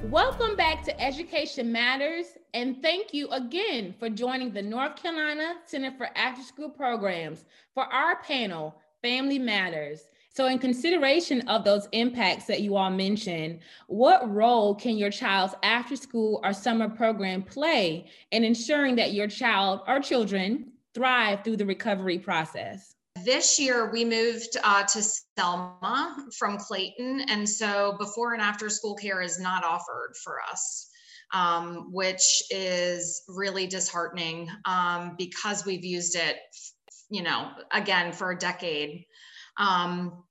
Welcome 0.03 0.55
back 0.55 0.83
to 0.85 1.01
Education 1.01 1.71
Matters, 1.71 2.25
and 2.53 2.81
thank 2.81 3.13
you 3.13 3.29
again 3.29 3.95
for 3.97 4.09
joining 4.09 4.51
the 4.51 4.61
North 4.61 4.95
Carolina 4.95 5.55
Center 5.65 5.91
for 5.97 6.09
After 6.15 6.43
School 6.43 6.69
Programs 6.69 7.45
for 7.73 7.83
our 7.85 8.21
panel, 8.21 8.75
Family 9.01 9.39
Matters. 9.39 10.01
So, 10.33 10.47
in 10.47 10.59
consideration 10.59 11.41
of 11.49 11.65
those 11.65 11.89
impacts 11.91 12.45
that 12.45 12.61
you 12.61 12.77
all 12.77 12.89
mentioned, 12.89 13.59
what 13.87 14.33
role 14.33 14.73
can 14.73 14.97
your 14.97 15.11
child's 15.11 15.55
after 15.61 15.97
school 15.97 16.39
or 16.43 16.53
summer 16.53 16.87
program 16.87 17.43
play 17.43 18.09
in 18.31 18.45
ensuring 18.45 18.95
that 18.95 19.11
your 19.11 19.27
child 19.27 19.81
or 19.87 19.99
children 19.99 20.71
thrive 20.93 21.43
through 21.43 21.57
the 21.57 21.65
recovery 21.65 22.17
process? 22.17 22.95
This 23.25 23.59
year, 23.59 23.91
we 23.91 24.05
moved 24.05 24.55
uh, 24.63 24.83
to 24.83 25.03
Selma 25.37 26.15
from 26.39 26.57
Clayton. 26.57 27.25
And 27.27 27.47
so 27.47 27.95
before 27.99 28.33
and 28.33 28.41
after 28.41 28.69
school 28.69 28.95
care 28.95 29.21
is 29.21 29.37
not 29.37 29.65
offered 29.65 30.13
for 30.23 30.37
us, 30.49 30.89
um, 31.33 31.91
which 31.91 32.41
is 32.49 33.21
really 33.27 33.67
disheartening 33.67 34.49
um, 34.63 35.15
because 35.17 35.65
we've 35.65 35.83
used 35.83 36.15
it, 36.15 36.37
you 37.09 37.21
know, 37.21 37.51
again 37.73 38.13
for 38.13 38.31
a 38.31 38.37
decade. 38.37 39.05
Um, 39.61 40.23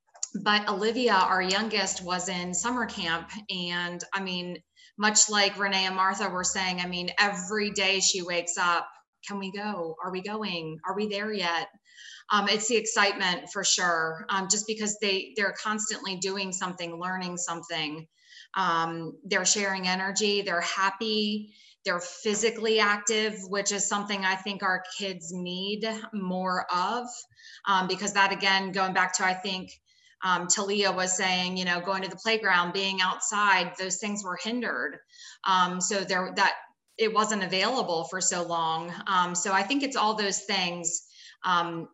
but 0.43 0.69
Olivia, 0.69 1.13
our 1.13 1.41
youngest, 1.41 2.03
was 2.03 2.29
in 2.29 2.53
summer 2.53 2.85
camp. 2.85 3.29
And 3.49 4.03
I 4.13 4.21
mean, 4.21 4.57
much 4.97 5.29
like 5.29 5.57
Rene 5.57 5.85
and 5.85 5.95
Martha 5.95 6.29
were 6.29 6.43
saying, 6.43 6.79
I 6.79 6.87
mean, 6.87 7.09
every 7.17 7.71
day 7.71 7.99
she 7.99 8.21
wakes 8.21 8.57
up, 8.57 8.87
can 9.27 9.39
we 9.39 9.51
go? 9.51 9.95
Are 10.03 10.11
we 10.11 10.21
going? 10.21 10.77
Are 10.85 10.95
we 10.95 11.07
there 11.07 11.33
yet? 11.33 11.67
um, 12.31 12.47
it's 12.47 12.67
the 12.67 12.77
excitement 12.77 13.49
for 13.51 13.63
sure 13.63 14.25
um, 14.29 14.47
just 14.49 14.65
because 14.65 14.97
they 15.01 15.33
they're 15.35 15.53
constantly 15.61 16.15
doing 16.17 16.51
something 16.51 16.99
learning 16.99 17.37
something 17.37 18.07
um, 18.55 19.13
they're 19.25 19.45
sharing 19.45 19.87
energy 19.87 20.41
they're 20.41 20.61
happy 20.61 21.53
they're 21.85 21.99
physically 21.99 22.79
active 22.79 23.35
which 23.47 23.71
is 23.71 23.87
something 23.87 24.25
i 24.25 24.35
think 24.35 24.63
our 24.63 24.83
kids 24.97 25.31
need 25.31 25.85
more 26.13 26.65
of 26.73 27.07
um, 27.67 27.87
because 27.87 28.13
that 28.13 28.31
again 28.31 28.71
going 28.71 28.93
back 28.93 29.13
to 29.13 29.25
i 29.25 29.33
think 29.33 29.71
um, 30.23 30.47
Talia 30.47 30.91
was 30.91 31.17
saying, 31.17 31.57
you 31.57 31.65
know, 31.65 31.81
going 31.81 32.03
to 32.03 32.07
the 32.09 32.15
playground, 32.15 32.73
being 32.73 33.01
outside, 33.01 33.71
those 33.79 33.97
things 33.97 34.23
were 34.23 34.37
hindered. 34.41 34.97
Um, 35.43 35.81
so 35.81 36.01
there, 36.03 36.31
that 36.35 36.53
it 36.97 37.13
wasn't 37.13 37.43
available 37.43 38.03
for 38.05 38.21
so 38.21 38.43
long. 38.43 38.93
Um, 39.07 39.33
so 39.33 39.51
I 39.51 39.63
think 39.63 39.83
it's 39.83 39.95
all 39.95 40.13
those 40.13 40.41
things 40.41 41.01
um, 41.43 41.87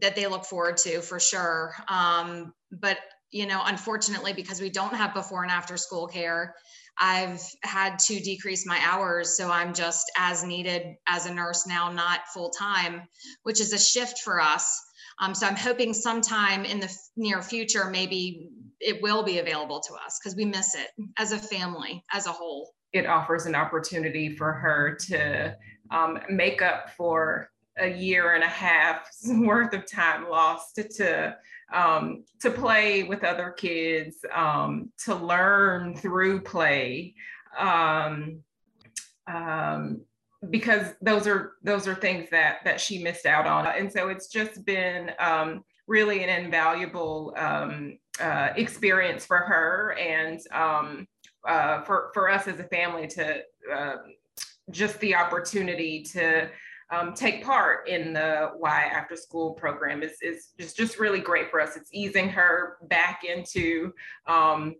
that 0.00 0.16
they 0.16 0.26
look 0.26 0.44
forward 0.44 0.78
to 0.78 1.00
for 1.00 1.20
sure. 1.20 1.74
Um, 1.88 2.54
but 2.72 2.98
you 3.30 3.46
know, 3.46 3.60
unfortunately, 3.62 4.32
because 4.32 4.60
we 4.60 4.70
don't 4.70 4.94
have 4.94 5.12
before 5.12 5.42
and 5.42 5.52
after 5.52 5.76
school 5.76 6.06
care, 6.06 6.54
I've 7.00 7.42
had 7.62 7.98
to 8.00 8.20
decrease 8.20 8.66
my 8.66 8.80
hours. 8.82 9.36
So 9.36 9.50
I'm 9.50 9.72
just 9.72 10.10
as 10.16 10.44
needed 10.44 10.96
as 11.06 11.26
a 11.26 11.34
nurse 11.34 11.66
now, 11.66 11.90
not 11.90 12.20
full 12.32 12.50
time, 12.50 13.02
which 13.42 13.60
is 13.60 13.72
a 13.72 13.78
shift 13.78 14.20
for 14.20 14.40
us. 14.40 14.80
Um, 15.20 15.34
so 15.34 15.46
I'm 15.46 15.56
hoping 15.56 15.94
sometime 15.94 16.64
in 16.64 16.80
the 16.80 16.92
near 17.16 17.42
future, 17.42 17.90
maybe 17.90 18.50
it 18.80 19.02
will 19.02 19.22
be 19.22 19.38
available 19.38 19.80
to 19.80 19.94
us 19.94 20.18
because 20.18 20.36
we 20.36 20.44
miss 20.44 20.74
it 20.74 20.88
as 21.18 21.32
a 21.32 21.38
family, 21.38 22.04
as 22.12 22.26
a 22.26 22.32
whole. 22.32 22.70
It 22.92 23.06
offers 23.06 23.46
an 23.46 23.54
opportunity 23.54 24.36
for 24.36 24.52
her 24.52 24.96
to 25.08 25.56
um, 25.90 26.20
make 26.30 26.62
up 26.62 26.90
for 26.96 27.50
a 27.78 27.88
year 27.88 28.34
and 28.34 28.44
a 28.44 28.48
half 28.48 29.08
worth 29.26 29.74
of 29.74 29.90
time 29.90 30.28
lost 30.28 30.78
to, 30.96 31.36
um, 31.72 32.24
to 32.40 32.50
play 32.50 33.04
with 33.04 33.24
other 33.24 33.50
kids, 33.50 34.16
um, 34.34 34.90
to 35.04 35.14
learn 35.14 35.96
through 35.96 36.40
play, 36.40 37.14
um, 37.58 38.40
um, 39.26 40.00
because 40.50 40.94
those 41.02 41.26
are 41.26 41.54
those 41.64 41.88
are 41.88 41.96
things 41.96 42.30
that 42.30 42.58
that 42.64 42.80
she 42.80 43.02
missed 43.02 43.26
out 43.26 43.46
on, 43.46 43.66
and 43.66 43.92
so 43.92 44.08
it's 44.08 44.28
just 44.28 44.64
been 44.64 45.10
um, 45.18 45.64
really 45.88 46.22
an 46.22 46.44
invaluable 46.44 47.34
um, 47.36 47.98
uh, 48.20 48.50
experience 48.56 49.26
for 49.26 49.38
her 49.38 49.96
and 49.98 50.40
uh, 51.48 51.82
for 51.82 52.10
for 52.14 52.30
us 52.30 52.46
as 52.46 52.60
a 52.60 52.64
family 52.64 53.06
to 53.08 53.40
uh, 53.74 53.96
just 54.70 54.98
the 55.00 55.14
opportunity 55.14 56.02
to 56.02 56.48
um, 56.90 57.12
take 57.14 57.44
part 57.44 57.88
in 57.88 58.12
the 58.12 58.52
Y 58.56 58.90
after 58.92 59.16
school 59.16 59.52
program 59.52 60.02
is, 60.02 60.12
is 60.22 60.48
just, 60.58 60.76
just 60.76 60.98
really 60.98 61.20
great 61.20 61.50
for 61.50 61.60
us. 61.60 61.76
It's 61.76 61.90
easing 61.92 62.28
her 62.30 62.78
back 62.88 63.22
into 63.24 63.92
um, 64.26 64.76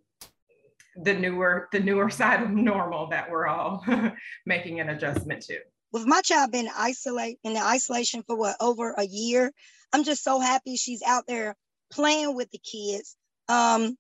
the 1.03 1.15
newer 1.15 1.69
the 1.73 1.81
newer 1.81 2.11
side 2.21 2.43
of 2.43 2.51
normal 2.51 3.09
that 3.09 3.31
we're 3.31 3.47
all 3.47 3.85
making 4.47 4.81
an 4.81 4.89
adjustment 4.89 5.43
to. 5.43 5.59
With 5.93 6.07
my 6.07 6.21
child 6.21 6.53
being 6.53 6.69
isolate 6.77 7.39
in 7.45 7.55
the 7.55 7.63
isolation 7.63 8.23
for 8.27 8.37
what 8.37 8.57
over 8.61 8.93
a 8.93 9.07
year, 9.07 9.53
I'm 9.93 10.05
just 10.05 10.23
so 10.23 10.39
happy 10.39 10.77
she's 10.77 11.03
out 11.03 11.25
there 11.27 11.57
playing 11.91 12.35
with 12.35 12.51
the 12.51 12.59
kids, 12.59 13.17
um, 13.49 13.97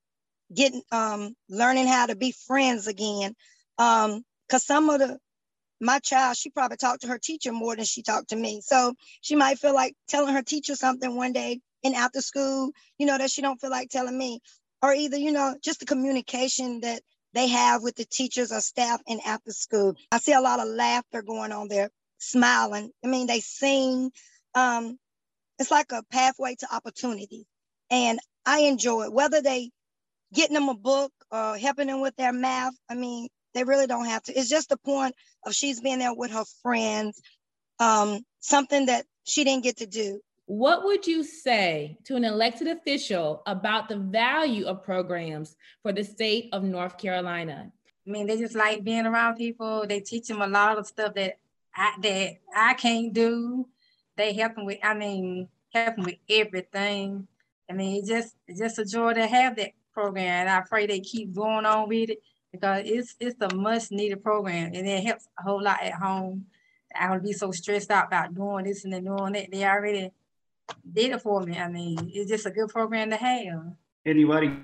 getting 0.54 0.82
um, 0.92 1.34
learning 1.48 1.86
how 1.86 2.06
to 2.06 2.16
be 2.16 2.34
friends 2.46 2.86
again. 2.86 3.34
Um, 3.78 4.22
cause 4.50 4.66
some 4.66 4.90
of 4.90 4.98
the 4.98 5.18
my 5.80 5.98
child, 6.00 6.36
she 6.36 6.50
probably 6.50 6.76
talked 6.76 7.02
to 7.02 7.08
her 7.08 7.18
teacher 7.18 7.52
more 7.52 7.76
than 7.76 7.84
she 7.84 8.02
talked 8.02 8.30
to 8.30 8.36
me. 8.36 8.60
So 8.62 8.94
she 9.20 9.36
might 9.36 9.58
feel 9.58 9.74
like 9.74 9.94
telling 10.08 10.34
her 10.34 10.42
teacher 10.42 10.74
something 10.74 11.14
one 11.14 11.32
day 11.32 11.60
in 11.82 11.94
after 11.94 12.20
school, 12.20 12.70
you 12.98 13.06
know, 13.06 13.18
that 13.18 13.30
she 13.30 13.42
don't 13.42 13.60
feel 13.60 13.70
like 13.70 13.90
telling 13.90 14.16
me. 14.16 14.40
Or 14.82 14.92
either, 14.92 15.16
you 15.16 15.32
know, 15.32 15.56
just 15.62 15.80
the 15.80 15.86
communication 15.86 16.80
that 16.80 17.02
they 17.34 17.48
have 17.48 17.82
with 17.82 17.96
the 17.96 18.04
teachers 18.04 18.52
or 18.52 18.60
staff 18.60 19.00
in 19.06 19.20
after 19.26 19.52
school. 19.52 19.96
I 20.12 20.18
see 20.18 20.32
a 20.32 20.40
lot 20.40 20.60
of 20.60 20.68
laughter 20.68 21.22
going 21.22 21.52
on 21.52 21.68
there, 21.68 21.90
smiling. 22.18 22.90
I 23.04 23.08
mean, 23.08 23.26
they 23.26 23.40
sing. 23.40 24.10
Um, 24.54 24.96
it's 25.58 25.70
like 25.70 25.92
a 25.92 26.04
pathway 26.10 26.54
to 26.56 26.74
opportunity. 26.74 27.44
And 27.90 28.18
I 28.46 28.60
enjoy 28.60 29.04
it, 29.04 29.12
whether 29.12 29.42
they 29.42 29.70
getting 30.32 30.54
them 30.54 30.68
a 30.68 30.74
book 30.74 31.12
or 31.30 31.56
helping 31.56 31.88
them 31.88 32.00
with 32.00 32.16
their 32.16 32.32
math. 32.32 32.74
I 32.88 32.94
mean, 32.94 33.28
they 33.58 33.64
really 33.64 33.86
don't 33.88 34.06
have 34.06 34.22
to. 34.24 34.32
It's 34.32 34.48
just 34.48 34.68
the 34.68 34.76
point 34.76 35.14
of 35.44 35.52
she's 35.52 35.80
being 35.80 35.98
there 35.98 36.14
with 36.14 36.30
her 36.30 36.44
friends, 36.62 37.20
um, 37.80 38.20
something 38.38 38.86
that 38.86 39.04
she 39.24 39.42
didn't 39.42 39.64
get 39.64 39.78
to 39.78 39.86
do. 39.86 40.20
What 40.46 40.84
would 40.84 41.06
you 41.06 41.24
say 41.24 41.98
to 42.04 42.16
an 42.16 42.24
elected 42.24 42.68
official 42.68 43.42
about 43.46 43.88
the 43.88 43.96
value 43.96 44.66
of 44.66 44.82
programs 44.82 45.56
for 45.82 45.92
the 45.92 46.04
state 46.04 46.48
of 46.52 46.62
North 46.62 46.96
Carolina? 46.96 47.70
I 48.06 48.10
mean, 48.10 48.26
they 48.26 48.38
just 48.38 48.54
like 48.54 48.84
being 48.84 49.04
around 49.04 49.36
people. 49.36 49.86
They 49.86 50.00
teach 50.00 50.28
them 50.28 50.40
a 50.40 50.46
lot 50.46 50.78
of 50.78 50.86
stuff 50.86 51.14
that 51.14 51.38
I 51.74 51.92
that 52.00 52.36
I 52.56 52.74
can't 52.74 53.12
do. 53.12 53.68
They 54.16 54.32
help 54.32 54.54
them 54.54 54.64
with, 54.64 54.78
I 54.82 54.94
mean, 54.94 55.48
help 55.74 55.96
them 55.96 56.04
with 56.06 56.16
everything. 56.30 57.28
I 57.68 57.74
mean, 57.74 57.98
it's 57.98 58.08
just 58.08 58.34
it's 58.46 58.60
just 58.60 58.78
a 58.78 58.84
joy 58.84 59.14
to 59.14 59.26
have 59.26 59.56
that 59.56 59.72
program. 59.92 60.46
And 60.46 60.50
I 60.50 60.62
pray 60.66 60.86
they 60.86 61.00
keep 61.00 61.34
going 61.34 61.66
on 61.66 61.88
with 61.88 62.10
it 62.10 62.22
because 62.52 62.82
it's 62.86 63.14
it's 63.20 63.40
a 63.40 63.54
much 63.54 63.90
needed 63.90 64.22
program 64.22 64.72
and 64.74 64.86
it 64.86 65.04
helps 65.04 65.28
a 65.38 65.42
whole 65.42 65.62
lot 65.62 65.82
at 65.82 65.94
home. 65.94 66.46
I 66.94 67.08
don't 67.08 67.22
be 67.22 67.32
so 67.32 67.50
stressed 67.52 67.90
out 67.90 68.06
about 68.06 68.34
doing 68.34 68.64
this 68.64 68.84
and 68.84 68.92
doing 69.04 69.32
that. 69.32 69.50
They 69.50 69.64
already 69.64 70.10
did 70.90 71.12
it 71.12 71.22
for 71.22 71.42
me. 71.42 71.58
I 71.58 71.68
mean, 71.68 72.10
it's 72.12 72.30
just 72.30 72.46
a 72.46 72.50
good 72.50 72.68
program 72.68 73.10
to 73.10 73.16
have. 73.16 73.72
Anybody 74.06 74.56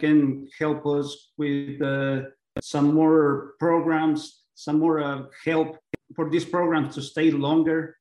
can 0.00 0.48
help 0.58 0.86
us 0.86 1.32
with 1.36 1.80
uh, 1.82 2.22
some 2.60 2.94
more 2.94 3.52
programs, 3.58 4.44
some 4.54 4.78
more 4.78 5.00
uh, 5.00 5.22
help 5.44 5.78
for 6.14 6.30
these 6.30 6.44
programs 6.44 6.94
to 6.94 7.02
stay 7.02 7.30
longer 7.30 7.96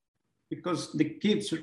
because 0.49 0.93
the 0.93 1.05
kids 1.05 1.53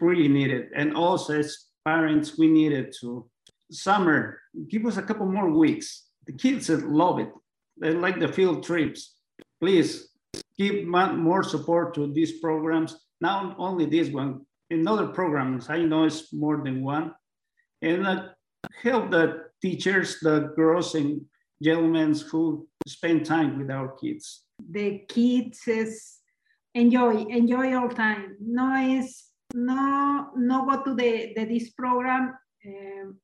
really 0.00 0.28
need 0.28 0.50
it. 0.50 0.70
And 0.76 0.94
also 0.94 1.38
as 1.38 1.66
parents, 1.84 2.36
we 2.36 2.48
need 2.48 2.72
it 2.72 2.94
to 3.00 3.28
summer, 3.70 4.40
give 4.68 4.86
us 4.86 4.96
a 4.96 5.02
couple 5.02 5.26
more 5.26 5.50
weeks 5.50 6.04
the 6.26 6.32
kids 6.32 6.68
love 6.68 7.18
it. 7.18 7.30
They 7.80 7.92
like 7.92 8.20
the 8.20 8.28
field 8.28 8.64
trips. 8.64 9.16
Please 9.60 10.08
give 10.58 10.86
more 10.86 11.42
support 11.42 11.94
to 11.94 12.12
these 12.12 12.40
programs. 12.40 12.96
Not 13.20 13.56
only 13.58 13.86
this 13.86 14.10
one, 14.10 14.46
in 14.70 14.86
other 14.88 15.08
programs, 15.08 15.70
I 15.70 15.78
know 15.82 16.04
it's 16.04 16.32
more 16.32 16.62
than 16.62 16.82
one. 16.82 17.14
and 17.82 18.06
uh, 18.06 18.28
help 18.82 19.10
the 19.10 19.44
teachers, 19.60 20.18
the 20.20 20.52
girls 20.56 20.94
and 20.94 21.20
gentlemen 21.62 22.14
who 22.30 22.66
spend 22.86 23.26
time 23.26 23.58
with 23.58 23.70
our 23.70 23.92
kids. 23.96 24.44
The 24.70 25.04
kids 25.08 25.68
is 25.68 26.20
enjoy, 26.74 27.24
enjoy 27.28 27.76
all 27.76 27.88
time. 27.88 28.36
No 28.40 28.74
is 28.76 29.24
no 29.54 30.30
no 30.36 30.66
go 30.66 30.82
to 30.82 30.94
the, 30.94 31.32
the 31.36 31.44
this 31.44 31.70
program 31.70 32.34
um, 32.66 33.18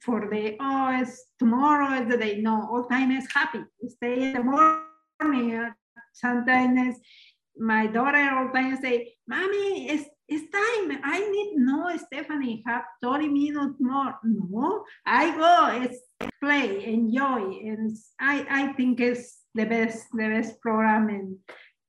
for 0.00 0.28
the 0.30 0.56
oh 0.60 1.00
it's 1.00 1.24
tomorrow 1.38 2.02
is 2.02 2.08
the 2.08 2.16
day. 2.16 2.40
No, 2.40 2.68
all 2.70 2.84
time 2.84 3.10
is 3.12 3.26
happy. 3.32 3.64
Stay 3.88 4.22
in 4.22 4.32
the 4.34 4.42
morning. 4.42 5.72
Sometimes 6.12 6.96
my 7.58 7.86
daughter 7.86 8.30
all 8.36 8.50
time 8.50 8.76
say, 8.80 9.14
"Mommy, 9.26 9.88
it's 9.88 10.08
it's 10.30 10.48
time. 10.52 11.00
I 11.02 11.28
need 11.28 11.54
no, 11.56 11.96
Stephanie, 11.96 12.62
have 12.64 12.84
30 13.02 13.28
minutes 13.28 13.74
more. 13.80 14.14
No, 14.22 14.84
I 15.04 15.36
go, 15.36 15.82
it's 15.82 15.98
play, 16.40 16.84
enjoy. 16.84 17.58
And 17.66 17.96
I, 18.20 18.46
I 18.48 18.72
think 18.74 19.00
it's 19.00 19.40
the 19.56 19.64
best, 19.64 20.06
the 20.12 20.28
best 20.28 20.60
program 20.60 21.08
and, 21.08 21.36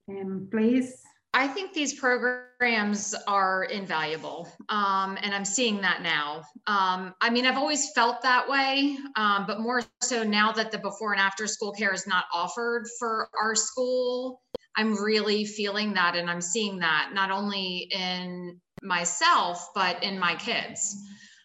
and 0.08 0.50
place. 0.50 1.04
I 1.34 1.48
think 1.48 1.74
these 1.74 1.94
programs 1.94 3.16
are 3.26 3.64
invaluable. 3.64 4.50
Um, 4.68 5.18
and 5.22 5.34
I'm 5.34 5.46
seeing 5.46 5.82
that 5.82 6.02
now. 6.02 6.44
Um, 6.68 7.14
I 7.22 7.30
mean, 7.30 7.46
I've 7.46 7.58
always 7.58 7.92
felt 7.94 8.22
that 8.24 8.50
way, 8.50 8.98
um, 9.16 9.46
but 9.48 9.62
more 9.62 9.82
so 10.02 10.24
now 10.24 10.52
that 10.52 10.72
the 10.72 10.78
before 10.78 11.14
and 11.14 11.22
after 11.22 11.48
school 11.48 11.72
care 11.72 11.94
is 11.94 12.06
not 12.06 12.26
offered 12.34 12.86
for 13.00 13.30
our 13.42 13.56
school 13.56 14.42
I'm 14.76 14.96
really 15.02 15.46
feeling 15.46 15.94
that 15.94 16.16
and 16.16 16.30
I'm 16.30 16.42
seeing 16.42 16.80
that 16.80 17.12
not 17.14 17.32
only 17.32 17.90
in 17.92 18.60
myself, 18.82 19.68
but 19.76 20.02
in 20.04 20.18
my 20.18 20.36
kids. 20.36 20.96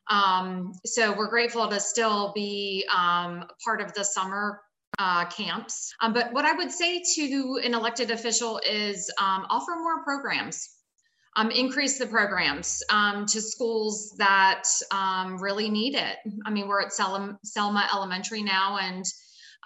Um, 0.09 0.73
so 0.85 1.17
we're 1.17 1.29
grateful 1.29 1.67
to 1.69 1.81
still 1.81 2.33
be 2.35 2.87
um, 2.95 3.45
part 3.65 3.81
of 3.81 3.93
the 3.95 4.05
summer 4.05 4.61
uh, 4.99 5.27
camps. 5.27 5.93
Um, 6.01 6.13
but 6.13 6.33
what 6.33 6.45
I 6.45 6.53
would 6.53 6.71
say 6.71 7.03
to 7.17 7.61
an 7.63 7.75
elected 7.75 8.11
official 8.11 8.61
is 8.69 9.13
um, 9.21 9.47
offer 9.51 9.73
more 9.77 10.03
programs. 10.05 10.71
Um, 11.37 11.51
increase 11.51 11.99
the 11.99 12.07
programs 12.07 12.83
um, 12.91 13.27
to 13.27 13.43
schools 13.43 14.15
that 14.17 14.65
really 15.39 15.69
need 15.69 15.95
it. 15.95 16.17
I 16.47 16.51
mean, 16.51 16.67
we're 16.67 16.81
at 16.81 16.95
Selma, 16.95 17.39
Selma 17.45 17.87
Elementary 17.93 18.43
now, 18.43 18.79
and 18.79 19.05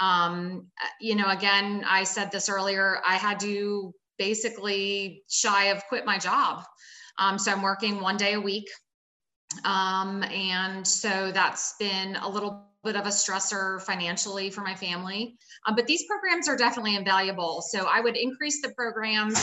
um, 0.00 0.66
you 1.00 1.14
know, 1.14 1.28
again, 1.28 1.84
I 1.86 2.04
said 2.04 2.32
this 2.32 2.48
earlier, 2.48 3.00
I 3.06 3.16
had 3.16 3.38
to 3.40 3.94
basically 4.18 5.22
shy 5.28 5.66
of 5.66 5.82
quit 5.88 6.04
my 6.04 6.18
job. 6.18 6.64
Um, 7.18 7.38
so 7.38 7.52
I'm 7.52 7.62
working 7.62 8.00
one 8.00 8.16
day 8.16 8.34
a 8.34 8.40
week. 8.40 8.68
Um, 9.64 10.22
and 10.24 10.86
so 10.86 11.30
that's 11.32 11.74
been 11.78 12.16
a 12.16 12.28
little 12.28 12.69
bit 12.82 12.96
of 12.96 13.06
a 13.06 13.10
stressor 13.10 13.80
financially 13.82 14.50
for 14.50 14.62
my 14.62 14.74
family. 14.74 15.36
Um, 15.66 15.74
but 15.74 15.86
these 15.86 16.04
programs 16.04 16.48
are 16.48 16.56
definitely 16.56 16.96
invaluable. 16.96 17.62
So 17.68 17.86
I 17.90 18.00
would 18.00 18.16
increase 18.16 18.62
the 18.62 18.70
programs. 18.70 19.36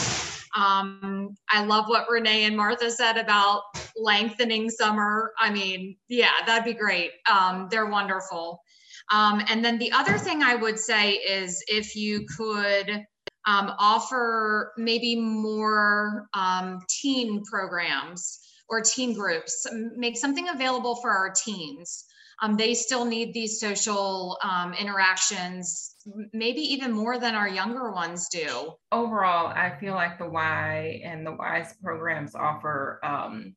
Um, 0.56 1.36
I 1.50 1.64
love 1.64 1.88
what 1.88 2.06
Rene 2.10 2.44
and 2.44 2.56
Martha 2.56 2.90
said 2.90 3.16
about 3.16 3.62
lengthening 3.96 4.70
summer. 4.70 5.32
I 5.38 5.50
mean, 5.50 5.96
yeah, 6.08 6.30
that'd 6.46 6.64
be 6.64 6.78
great. 6.78 7.12
Um, 7.30 7.68
they're 7.70 7.86
wonderful. 7.86 8.62
Um, 9.10 9.42
and 9.48 9.64
then 9.64 9.78
the 9.78 9.92
other 9.92 10.18
thing 10.18 10.42
I 10.42 10.54
would 10.54 10.78
say 10.78 11.12
is 11.12 11.62
if 11.68 11.96
you 11.96 12.26
could 12.36 13.04
um, 13.46 13.72
offer 13.78 14.72
maybe 14.76 15.16
more 15.16 16.28
um, 16.34 16.80
teen 16.88 17.42
programs 17.44 18.40
or 18.68 18.82
teen 18.82 19.14
groups, 19.14 19.66
make 19.96 20.18
something 20.18 20.48
available 20.50 20.96
for 20.96 21.10
our 21.10 21.30
teens. 21.30 22.04
Um, 22.40 22.56
they 22.56 22.74
still 22.74 23.04
need 23.04 23.32
these 23.32 23.58
social 23.58 24.38
um, 24.42 24.72
interactions, 24.74 25.96
maybe 26.32 26.60
even 26.60 26.92
more 26.92 27.18
than 27.18 27.34
our 27.34 27.48
younger 27.48 27.90
ones 27.90 28.28
do. 28.28 28.74
Overall, 28.92 29.48
I 29.48 29.76
feel 29.80 29.94
like 29.94 30.18
the 30.18 30.28
Y 30.28 31.00
and 31.04 31.26
the 31.26 31.32
WISE 31.32 31.74
programs 31.82 32.34
offer 32.34 33.00
um, 33.02 33.56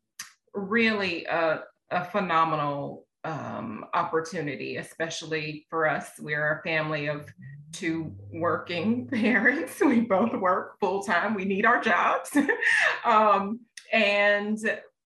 really 0.53 1.25
a, 1.25 1.61
a 1.91 2.05
phenomenal 2.05 3.05
um, 3.23 3.85
opportunity, 3.93 4.77
especially 4.77 5.67
for 5.69 5.87
us. 5.87 6.09
We're 6.19 6.59
a 6.59 6.63
family 6.63 7.07
of 7.07 7.27
two 7.71 8.15
working 8.33 9.07
parents. 9.11 9.79
We 9.79 10.01
both 10.01 10.33
work 10.33 10.79
full 10.79 11.03
time. 11.03 11.35
We 11.35 11.45
need 11.45 11.65
our 11.65 11.81
jobs. 11.81 12.31
um, 13.05 13.59
and 13.93 14.57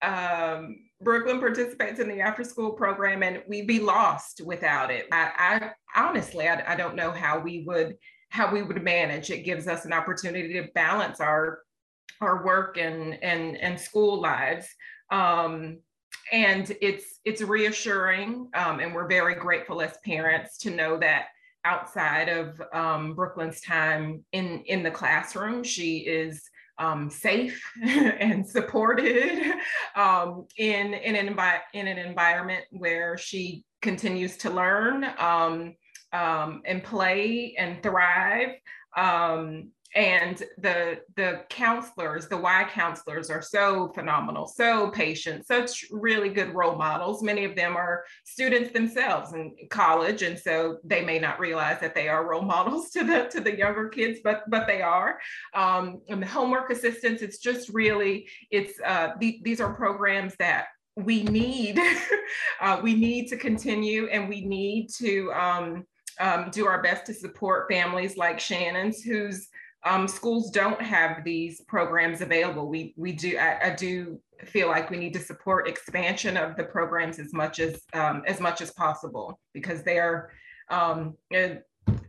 um, 0.02 0.76
Brooklyn 1.02 1.40
participates 1.40 2.00
in 2.00 2.08
the 2.08 2.20
after 2.20 2.42
school 2.42 2.72
program, 2.72 3.22
and 3.22 3.42
we'd 3.48 3.66
be 3.66 3.80
lost 3.80 4.40
without 4.44 4.90
it. 4.90 5.06
I, 5.12 5.72
I 5.94 6.00
honestly, 6.00 6.48
I, 6.48 6.72
I, 6.72 6.76
don't 6.76 6.96
know 6.96 7.10
how 7.10 7.38
we 7.38 7.64
would 7.66 7.96
how 8.30 8.50
we 8.50 8.62
would 8.62 8.82
manage. 8.82 9.30
It 9.30 9.44
gives 9.44 9.68
us 9.68 9.84
an 9.84 9.92
opportunity 9.92 10.54
to 10.54 10.68
balance 10.74 11.20
our 11.20 11.60
our 12.20 12.44
work 12.44 12.78
and 12.78 13.22
and 13.22 13.56
and 13.58 13.78
school 13.78 14.20
lives. 14.20 14.68
Um, 15.10 15.78
and 16.32 16.76
it's 16.80 17.20
it's 17.24 17.42
reassuring 17.42 18.48
um, 18.54 18.80
and 18.80 18.94
we're 18.94 19.08
very 19.08 19.34
grateful 19.34 19.80
as 19.80 19.98
parents 20.04 20.58
to 20.58 20.70
know 20.70 20.98
that 20.98 21.26
outside 21.64 22.28
of 22.28 22.60
um, 22.72 23.14
brooklyn's 23.14 23.60
time 23.60 24.24
in 24.32 24.60
in 24.66 24.82
the 24.82 24.90
classroom 24.90 25.62
she 25.62 25.98
is 25.98 26.42
um, 26.78 27.10
safe 27.10 27.62
and 27.82 28.46
supported 28.46 29.54
um, 29.96 30.46
in 30.56 30.94
in 30.94 31.16
an, 31.16 31.34
envi- 31.34 31.60
in 31.72 31.86
an 31.86 31.98
environment 31.98 32.64
where 32.70 33.16
she 33.16 33.64
continues 33.82 34.36
to 34.38 34.50
learn 34.50 35.04
um, 35.18 35.74
um, 36.12 36.62
and 36.64 36.82
play 36.82 37.54
and 37.58 37.82
thrive 37.82 38.50
um, 38.96 39.70
and 39.96 40.42
the 40.58 41.00
the 41.16 41.42
counselors 41.48 42.28
the 42.28 42.36
y 42.36 42.68
counselors 42.70 43.30
are 43.30 43.40
so 43.40 43.90
phenomenal 43.94 44.46
so 44.46 44.90
patient 44.90 45.46
such 45.46 45.86
really 45.90 46.28
good 46.28 46.54
role 46.54 46.76
models. 46.76 47.22
Many 47.22 47.44
of 47.44 47.56
them 47.56 47.76
are 47.76 48.04
students 48.24 48.72
themselves 48.72 49.32
in 49.32 49.56
college 49.70 50.20
and 50.22 50.38
so 50.38 50.76
they 50.84 51.02
may 51.02 51.18
not 51.18 51.40
realize 51.40 51.80
that 51.80 51.94
they 51.94 52.08
are 52.08 52.28
role 52.28 52.42
models 52.56 52.90
to 52.90 53.04
the 53.04 53.24
to 53.30 53.40
the 53.40 53.56
younger 53.56 53.88
kids 53.88 54.20
but 54.22 54.42
but 54.48 54.66
they 54.66 54.82
are. 54.82 55.18
Um, 55.54 56.02
and 56.08 56.22
the 56.22 56.26
homework 56.26 56.70
assistance 56.70 57.22
it's 57.22 57.38
just 57.38 57.70
really 57.70 58.28
it's 58.50 58.78
uh, 58.84 59.14
th- 59.18 59.42
these 59.42 59.60
are 59.60 59.72
programs 59.72 60.36
that 60.38 60.66
we 60.96 61.22
need 61.24 61.80
uh, 62.60 62.80
we 62.82 62.94
need 62.94 63.28
to 63.28 63.36
continue 63.36 64.08
and 64.08 64.28
we 64.28 64.42
need 64.42 64.88
to 64.98 65.32
um, 65.32 65.84
um, 66.20 66.50
do 66.50 66.66
our 66.66 66.82
best 66.82 67.06
to 67.06 67.14
support 67.14 67.70
families 67.70 68.16
like 68.16 68.38
shannon's 68.40 69.02
who's 69.02 69.48
um, 69.84 70.08
schools 70.08 70.50
don't 70.50 70.80
have 70.80 71.24
these 71.24 71.60
programs 71.62 72.20
available. 72.20 72.68
We 72.68 72.94
we 72.96 73.12
do 73.12 73.38
I, 73.38 73.68
I, 73.68 73.74
do 73.74 74.20
feel 74.44 74.68
like 74.68 74.90
we 74.90 74.96
need 74.96 75.12
to 75.12 75.20
support 75.20 75.68
expansion 75.68 76.36
of 76.36 76.56
the 76.56 76.64
programs 76.64 77.18
as 77.18 77.32
much 77.32 77.60
as 77.60 77.82
um, 77.92 78.22
as 78.26 78.40
much 78.40 78.60
as 78.60 78.72
possible 78.72 79.38
because 79.52 79.82
they 79.82 79.98
are. 79.98 80.30
Um, 80.70 81.16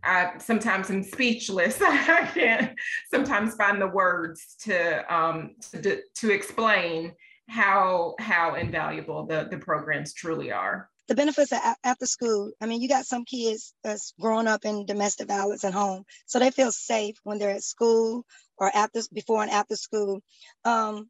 I 0.04 0.38
sometimes 0.40 0.90
am 0.90 1.04
speechless. 1.04 1.80
I 1.82 2.30
can't 2.34 2.78
sometimes 3.12 3.56
find 3.56 3.80
the 3.80 3.88
words 3.88 4.56
to 4.62 5.14
um, 5.14 5.56
to, 5.74 6.02
to 6.16 6.32
explain 6.32 7.14
how 7.48 8.16
how 8.20 8.56
invaluable 8.56 9.26
the 9.26 9.48
the 9.52 9.58
programs 9.58 10.14
truly 10.14 10.52
are 10.52 10.90
the 11.08 11.16
benefits 11.16 11.52
of 11.52 11.60
after 11.84 12.06
school. 12.06 12.52
I 12.62 12.66
mean, 12.66 12.82
you 12.82 12.90
got 12.90 13.06
some 13.06 13.26
kids 13.26 13.74
that's 13.84 14.14
growing 14.20 14.48
up 14.48 14.66
in 14.66 14.86
domestic 14.86 15.28
violence 15.28 15.64
at 15.64 15.74
home, 15.74 16.04
so 16.26 16.40
they 16.40 16.52
feel 16.52 16.72
safe 16.72 17.18
when 17.24 17.40
they're 17.40 17.52
at 17.56 17.64
school 17.64 18.26
or 18.58 18.72
after 18.76 19.02
before 19.14 19.42
and 19.42 19.52
after 19.52 19.76
school. 19.76 20.22
Um, 20.66 21.10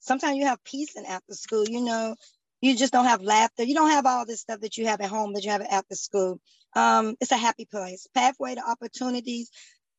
sometimes 0.00 0.36
you 0.36 0.46
have 0.46 0.62
peace 0.64 0.96
in 0.96 1.04
after 1.06 1.34
school. 1.34 1.64
You 1.68 1.82
know, 1.82 2.16
you 2.60 2.76
just 2.76 2.92
don't 2.92 3.04
have 3.04 3.22
laughter. 3.22 3.64
You 3.64 3.74
don't 3.74 3.90
have 3.90 4.06
all 4.06 4.26
this 4.26 4.40
stuff 4.40 4.60
that 4.60 4.76
you 4.76 4.86
have 4.86 5.00
at 5.00 5.10
home 5.10 5.34
that 5.34 5.44
you 5.44 5.50
have 5.50 5.62
after 5.62 5.94
school. 5.94 6.40
Um, 6.74 7.16
it's 7.20 7.32
a 7.32 7.36
happy 7.36 7.66
place. 7.66 8.06
Pathway 8.14 8.56
to 8.56 8.68
opportunities. 8.68 9.50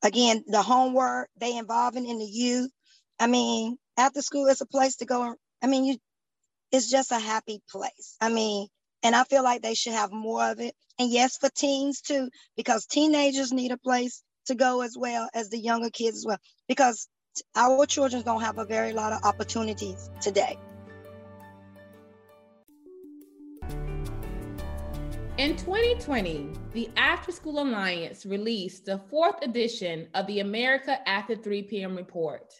Again, 0.03 0.43
the 0.47 0.61
homework 0.61 1.29
they 1.37 1.57
involving 1.57 2.07
in 2.07 2.19
the 2.19 2.25
youth. 2.25 2.71
I 3.19 3.27
mean, 3.27 3.77
after 3.97 4.21
school 4.21 4.47
is 4.47 4.61
a 4.61 4.65
place 4.65 4.97
to 4.97 5.05
go. 5.05 5.35
I 5.61 5.67
mean, 5.67 5.85
you. 5.85 5.97
It's 6.71 6.89
just 6.91 7.11
a 7.11 7.19
happy 7.19 7.61
place. 7.71 8.15
I 8.21 8.29
mean, 8.29 8.67
and 9.03 9.15
I 9.15 9.23
feel 9.23 9.43
like 9.43 9.61
they 9.61 9.75
should 9.75 9.93
have 9.93 10.11
more 10.11 10.51
of 10.51 10.59
it. 10.59 10.75
And 10.97 11.11
yes, 11.11 11.37
for 11.37 11.49
teens 11.49 12.01
too, 12.01 12.29
because 12.55 12.85
teenagers 12.85 13.51
need 13.51 13.71
a 13.71 13.77
place 13.77 14.23
to 14.47 14.55
go 14.55 14.81
as 14.81 14.95
well 14.97 15.29
as 15.33 15.49
the 15.49 15.59
younger 15.59 15.89
kids 15.89 16.17
as 16.17 16.25
well, 16.25 16.39
because 16.67 17.07
our 17.55 17.85
children 17.85 18.23
don't 18.23 18.41
have 18.41 18.57
a 18.57 18.65
very 18.65 18.93
lot 18.93 19.13
of 19.13 19.23
opportunities 19.23 20.09
today. 20.21 20.57
In 25.37 25.55
2020, 25.55 26.49
the 26.73 26.89
Afterschool 26.97 27.61
Alliance 27.61 28.25
released 28.25 28.85
the 28.85 28.97
fourth 28.97 29.41
edition 29.41 30.09
of 30.13 30.27
the 30.27 30.41
America 30.41 30.99
After 31.07 31.33
3 31.33 31.63
p.m. 31.63 31.95
report. 31.95 32.51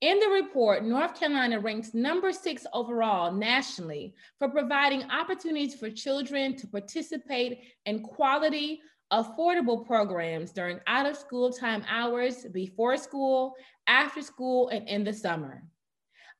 In 0.00 0.18
the 0.18 0.28
report, 0.28 0.84
North 0.84 1.18
Carolina 1.18 1.58
ranks 1.60 1.94
number 1.94 2.32
six 2.32 2.66
overall 2.72 3.32
nationally 3.32 4.14
for 4.38 4.48
providing 4.48 5.08
opportunities 5.10 5.74
for 5.74 5.88
children 5.88 6.56
to 6.56 6.66
participate 6.66 7.60
in 7.86 8.02
quality, 8.02 8.80
affordable 9.12 9.86
programs 9.86 10.50
during 10.52 10.80
out 10.86 11.06
of 11.06 11.16
school 11.16 11.52
time 11.52 11.84
hours, 11.88 12.44
before 12.52 12.96
school, 12.96 13.54
after 13.86 14.20
school, 14.20 14.68
and 14.68 14.88
in 14.88 15.04
the 15.04 15.12
summer. 15.12 15.62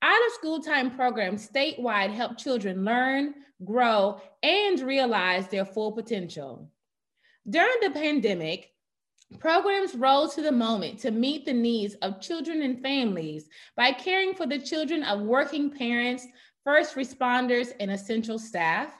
Out 0.02 0.26
of 0.26 0.32
school 0.34 0.60
time 0.60 0.90
programs 0.90 1.48
statewide 1.48 2.12
help 2.12 2.36
children 2.36 2.84
learn, 2.84 3.34
grow, 3.64 4.20
and 4.42 4.78
realize 4.80 5.48
their 5.48 5.64
full 5.64 5.92
potential. 5.92 6.68
During 7.48 7.76
the 7.80 7.90
pandemic, 7.90 8.73
Programs 9.38 9.94
rose 9.94 10.34
to 10.34 10.42
the 10.42 10.52
moment 10.52 10.98
to 11.00 11.10
meet 11.10 11.44
the 11.44 11.52
needs 11.52 11.94
of 11.96 12.20
children 12.20 12.62
and 12.62 12.80
families 12.80 13.48
by 13.76 13.92
caring 13.92 14.34
for 14.34 14.46
the 14.46 14.58
children 14.58 15.02
of 15.02 15.20
working 15.20 15.70
parents, 15.70 16.26
first 16.62 16.94
responders, 16.94 17.72
and 17.80 17.90
essential 17.90 18.38
staff, 18.38 18.94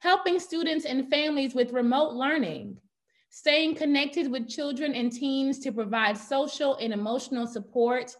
helping 0.00 0.38
students 0.38 0.84
and 0.84 1.08
families 1.08 1.54
with 1.54 1.72
remote 1.72 2.12
learning, 2.12 2.76
staying 3.30 3.74
connected 3.74 4.30
with 4.30 4.48
children 4.48 4.94
and 4.94 5.12
teens 5.12 5.58
to 5.58 5.72
provide 5.72 6.16
social 6.16 6.76
and 6.76 6.92
emotional 6.92 7.46
support, 7.46 8.14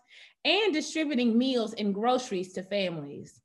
and 0.45 0.73
distributing 0.73 1.37
meals 1.37 1.75
and 1.75 1.93
groceries 1.95 2.53
to 2.53 2.63
families. 2.63 3.43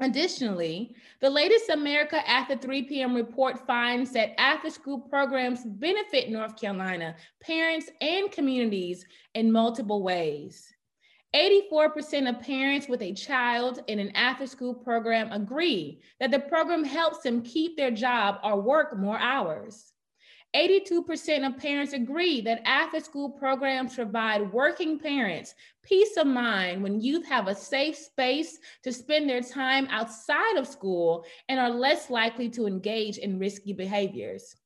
Additionally, 0.00 0.94
the 1.20 1.30
latest 1.30 1.70
America 1.70 2.20
After 2.28 2.54
3 2.54 2.82
p.m. 2.82 3.14
report 3.14 3.66
finds 3.66 4.12
that 4.12 4.38
after 4.38 4.68
school 4.68 4.98
programs 4.98 5.64
benefit 5.64 6.28
North 6.28 6.60
Carolina 6.60 7.16
parents 7.42 7.88
and 8.02 8.30
communities 8.30 9.06
in 9.34 9.50
multiple 9.50 10.02
ways. 10.02 10.70
84% 11.34 12.28
of 12.28 12.40
parents 12.42 12.88
with 12.88 13.00
a 13.02 13.14
child 13.14 13.82
in 13.86 13.98
an 13.98 14.10
after 14.14 14.46
school 14.46 14.74
program 14.74 15.32
agree 15.32 16.02
that 16.20 16.30
the 16.30 16.40
program 16.40 16.84
helps 16.84 17.20
them 17.20 17.42
keep 17.42 17.76
their 17.76 17.90
job 17.90 18.38
or 18.44 18.60
work 18.60 18.96
more 18.98 19.18
hours. 19.18 19.92
82% 20.54 21.46
of 21.46 21.58
parents 21.58 21.92
agree 21.92 22.40
that 22.42 22.62
after 22.64 23.00
school 23.00 23.30
programs 23.30 23.94
provide 23.94 24.52
working 24.52 24.98
parents 24.98 25.54
peace 25.82 26.16
of 26.16 26.26
mind 26.26 26.82
when 26.82 27.00
youth 27.00 27.26
have 27.26 27.46
a 27.46 27.54
safe 27.54 27.96
space 27.96 28.58
to 28.82 28.92
spend 28.92 29.28
their 29.28 29.42
time 29.42 29.86
outside 29.90 30.56
of 30.56 30.66
school 30.66 31.24
and 31.48 31.60
are 31.60 31.70
less 31.70 32.10
likely 32.10 32.48
to 32.50 32.66
engage 32.66 33.18
in 33.18 33.38
risky 33.38 33.72
behaviors. 33.72 34.56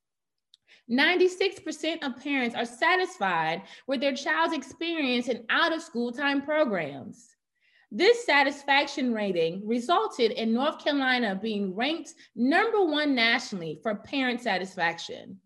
96% 0.89 2.03
of 2.03 2.21
parents 2.21 2.55
are 2.55 2.65
satisfied 2.65 3.63
with 3.87 4.01
their 4.01 4.15
child's 4.15 4.53
experience 4.53 5.29
in 5.29 5.45
out 5.49 5.73
of 5.73 5.81
school 5.81 6.11
time 6.11 6.41
programs. 6.41 7.35
This 7.91 8.25
satisfaction 8.25 9.13
rating 9.13 9.67
resulted 9.67 10.31
in 10.31 10.53
North 10.53 10.83
Carolina 10.83 11.37
being 11.41 11.75
ranked 11.75 12.13
number 12.35 12.85
one 12.85 13.13
nationally 13.13 13.79
for 13.83 13.95
parent 13.95 14.41
satisfaction. 14.41 15.39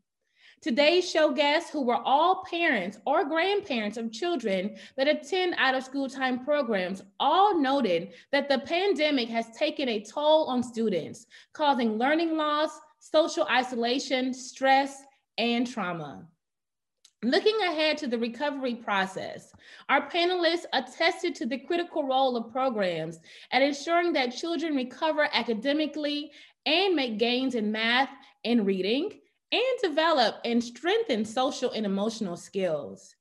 Today's 0.61 1.09
show 1.09 1.31
guests, 1.31 1.69
who 1.69 1.83
were 1.83 2.01
all 2.03 2.43
parents 2.49 2.97
or 3.05 3.25
grandparents 3.25 3.97
of 3.97 4.11
children 4.11 4.75
that 4.97 5.07
attend 5.07 5.53
out 5.57 5.75
of 5.75 5.83
school 5.83 6.09
time 6.09 6.43
programs, 6.43 7.03
all 7.19 7.59
noted 7.59 8.13
that 8.31 8.49
the 8.49 8.59
pandemic 8.59 9.29
has 9.29 9.55
taken 9.55 9.89
a 9.89 10.03
toll 10.03 10.45
on 10.45 10.63
students, 10.63 11.27
causing 11.53 11.97
learning 11.97 12.35
loss, 12.35 12.79
social 12.99 13.45
isolation, 13.45 14.33
stress, 14.33 15.03
and 15.37 15.67
trauma. 15.67 16.25
Looking 17.23 17.59
ahead 17.61 17.97
to 17.99 18.07
the 18.07 18.19
recovery 18.19 18.75
process, 18.75 19.51
our 19.89 20.09
panelists 20.09 20.65
attested 20.73 21.35
to 21.35 21.45
the 21.45 21.57
critical 21.57 22.03
role 22.03 22.37
of 22.37 22.51
programs 22.51 23.19
at 23.51 23.61
ensuring 23.61 24.13
that 24.13 24.35
children 24.35 24.75
recover 24.75 25.27
academically 25.33 26.31
and 26.65 26.95
make 26.95 27.17
gains 27.17 27.55
in 27.55 27.71
math 27.71 28.09
and 28.43 28.65
reading, 28.65 29.11
and 29.51 29.63
develop 29.81 30.35
and 30.43 30.63
strengthen 30.63 31.25
social 31.25 31.71
and 31.71 31.85
emotional 31.85 32.37
skills. 32.37 33.15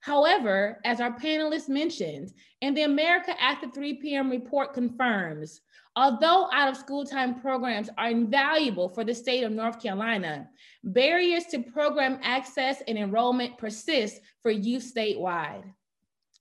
However, 0.00 0.80
as 0.84 1.00
our 1.00 1.18
panelists 1.18 1.68
mentioned, 1.68 2.32
and 2.62 2.76
the 2.76 2.82
America 2.82 3.34
After 3.42 3.68
3 3.68 3.94
p.m. 3.94 4.30
report 4.30 4.72
confirms, 4.72 5.60
although 5.96 6.48
out 6.52 6.68
of 6.68 6.76
school 6.76 7.04
time 7.04 7.40
programs 7.40 7.90
are 7.98 8.10
invaluable 8.10 8.88
for 8.88 9.04
the 9.04 9.14
state 9.14 9.42
of 9.42 9.52
North 9.52 9.82
Carolina, 9.82 10.48
barriers 10.84 11.46
to 11.46 11.60
program 11.60 12.20
access 12.22 12.82
and 12.86 12.96
enrollment 12.96 13.58
persist 13.58 14.20
for 14.42 14.50
youth 14.50 14.92
statewide. 14.94 15.64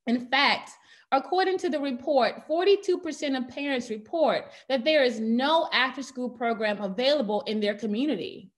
In 0.07 0.27
fact, 0.27 0.71
According 1.11 1.59
to 1.59 1.69
the 1.69 1.79
report, 1.79 2.47
42% 2.47 3.37
of 3.37 3.47
parents 3.47 3.89
report 3.89 4.51
that 4.67 4.83
there 4.83 5.03
is 5.03 5.19
no 5.19 5.69
after 5.71 6.01
school 6.01 6.29
program 6.29 6.81
available 6.81 7.41
in 7.41 7.59
their 7.59 7.75
community. 7.75 8.51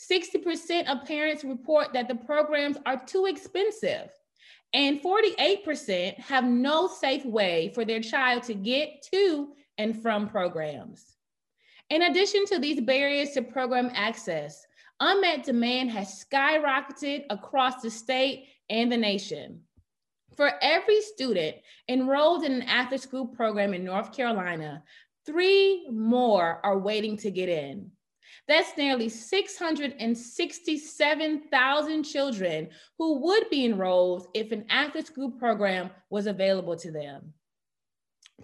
60% 0.00 0.88
of 0.88 1.06
parents 1.06 1.44
report 1.44 1.92
that 1.92 2.08
the 2.08 2.14
programs 2.14 2.78
are 2.86 3.04
too 3.04 3.26
expensive. 3.26 4.10
And 4.72 5.02
48% 5.02 6.18
have 6.20 6.44
no 6.44 6.86
safe 6.86 7.24
way 7.24 7.72
for 7.74 7.84
their 7.84 8.00
child 8.00 8.44
to 8.44 8.54
get 8.54 9.02
to 9.12 9.48
and 9.78 10.00
from 10.00 10.28
programs. 10.28 11.16
In 11.90 12.02
addition 12.02 12.46
to 12.46 12.58
these 12.58 12.80
barriers 12.80 13.32
to 13.32 13.42
program 13.42 13.90
access, 13.94 14.64
unmet 15.00 15.44
demand 15.44 15.90
has 15.90 16.24
skyrocketed 16.24 17.24
across 17.30 17.82
the 17.82 17.90
state 17.90 18.46
and 18.68 18.92
the 18.92 18.96
nation. 18.96 19.60
For 20.36 20.52
every 20.62 21.00
student 21.02 21.56
enrolled 21.88 22.44
in 22.44 22.52
an 22.52 22.62
after 22.62 22.96
school 22.96 23.26
program 23.26 23.74
in 23.74 23.84
North 23.84 24.12
Carolina, 24.12 24.84
three 25.26 25.88
more 25.90 26.60
are 26.62 26.78
waiting 26.78 27.16
to 27.18 27.30
get 27.30 27.48
in. 27.48 27.90
That's 28.50 28.76
nearly 28.76 29.08
667,000 29.08 32.02
children 32.02 32.68
who 32.98 33.20
would 33.20 33.48
be 33.48 33.64
enrolled 33.64 34.26
if 34.34 34.50
an 34.50 34.64
after 34.68 35.00
school 35.02 35.30
program 35.30 35.90
was 36.10 36.26
available 36.26 36.74
to 36.78 36.90
them. 36.90 37.32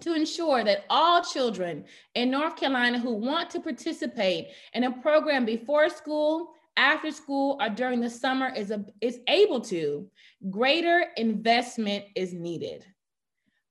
To 0.02 0.14
ensure 0.14 0.62
that 0.62 0.84
all 0.90 1.24
children 1.24 1.86
in 2.14 2.30
North 2.30 2.54
Carolina 2.54 3.00
who 3.00 3.14
want 3.14 3.50
to 3.50 3.58
participate 3.58 4.50
in 4.74 4.84
a 4.84 4.92
program 4.92 5.44
before 5.44 5.88
school, 5.88 6.52
after 6.76 7.10
school, 7.10 7.58
or 7.60 7.68
during 7.68 8.00
the 8.00 8.08
summer 8.08 8.52
is, 8.54 8.70
a, 8.70 8.84
is 9.00 9.18
able 9.26 9.60
to, 9.62 10.08
greater 10.50 11.06
investment 11.16 12.04
is 12.14 12.32
needed. 12.32 12.86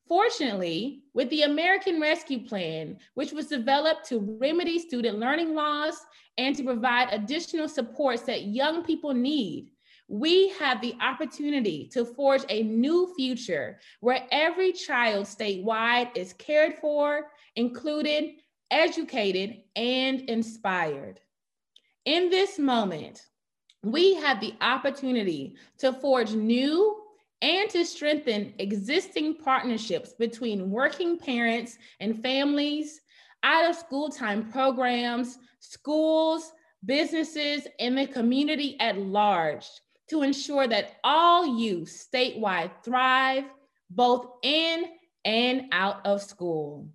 Fortunately, 0.07 1.01
with 1.13 1.29
the 1.31 1.43
American 1.43 1.99
Rescue 1.99 2.45
Plan, 2.45 2.97
which 3.15 3.31
was 3.31 3.47
developed 3.47 4.07
to 4.09 4.37
remedy 4.39 4.77
student 4.77 5.17
learning 5.17 5.55
loss 5.55 5.97
and 6.37 6.55
to 6.55 6.63
provide 6.63 7.11
additional 7.11 7.67
supports 7.67 8.21
that 8.23 8.45
young 8.45 8.83
people 8.83 9.13
need, 9.13 9.71
we 10.07 10.49
have 10.59 10.81
the 10.81 10.95
opportunity 11.01 11.89
to 11.91 12.05
forge 12.05 12.43
a 12.49 12.61
new 12.61 13.11
future 13.15 13.79
where 14.01 14.27
every 14.31 14.71
child 14.71 15.25
statewide 15.25 16.15
is 16.15 16.33
cared 16.33 16.75
for, 16.75 17.31
included, 17.55 18.35
educated, 18.69 19.61
and 19.75 20.21
inspired. 20.29 21.19
In 22.05 22.29
this 22.29 22.59
moment, 22.59 23.25
we 23.81 24.13
have 24.15 24.39
the 24.39 24.53
opportunity 24.61 25.55
to 25.79 25.93
forge 25.93 26.33
new 26.33 27.04
and 27.41 27.69
to 27.69 27.85
strengthen 27.85 28.53
existing 28.59 29.35
partnerships 29.35 30.13
between 30.13 30.69
working 30.69 31.17
parents 31.17 31.77
and 31.99 32.21
families, 32.21 33.01
out 33.43 33.69
of 33.69 33.75
school 33.75 34.09
time 34.09 34.49
programs, 34.51 35.37
schools, 35.59 36.51
businesses, 36.85 37.67
and 37.79 37.97
the 37.97 38.07
community 38.07 38.77
at 38.79 38.97
large 38.97 39.65
to 40.09 40.21
ensure 40.21 40.67
that 40.67 40.97
all 41.03 41.59
youth 41.59 41.89
statewide 41.89 42.71
thrive 42.83 43.45
both 43.89 44.27
in 44.43 44.85
and 45.25 45.63
out 45.71 46.05
of 46.05 46.21
school. 46.21 46.87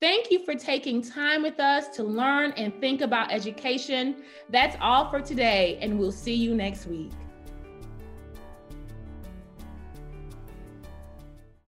Thank 0.00 0.30
you 0.30 0.44
for 0.44 0.54
taking 0.54 1.00
time 1.00 1.42
with 1.42 1.58
us 1.60 1.88
to 1.96 2.02
learn 2.02 2.52
and 2.52 2.78
think 2.80 3.00
about 3.00 3.32
education. 3.32 4.16
That's 4.50 4.76
all 4.80 5.08
for 5.08 5.20
today, 5.20 5.78
and 5.80 5.98
we'll 5.98 6.12
see 6.12 6.34
you 6.34 6.54
next 6.54 6.86
week. 6.86 7.12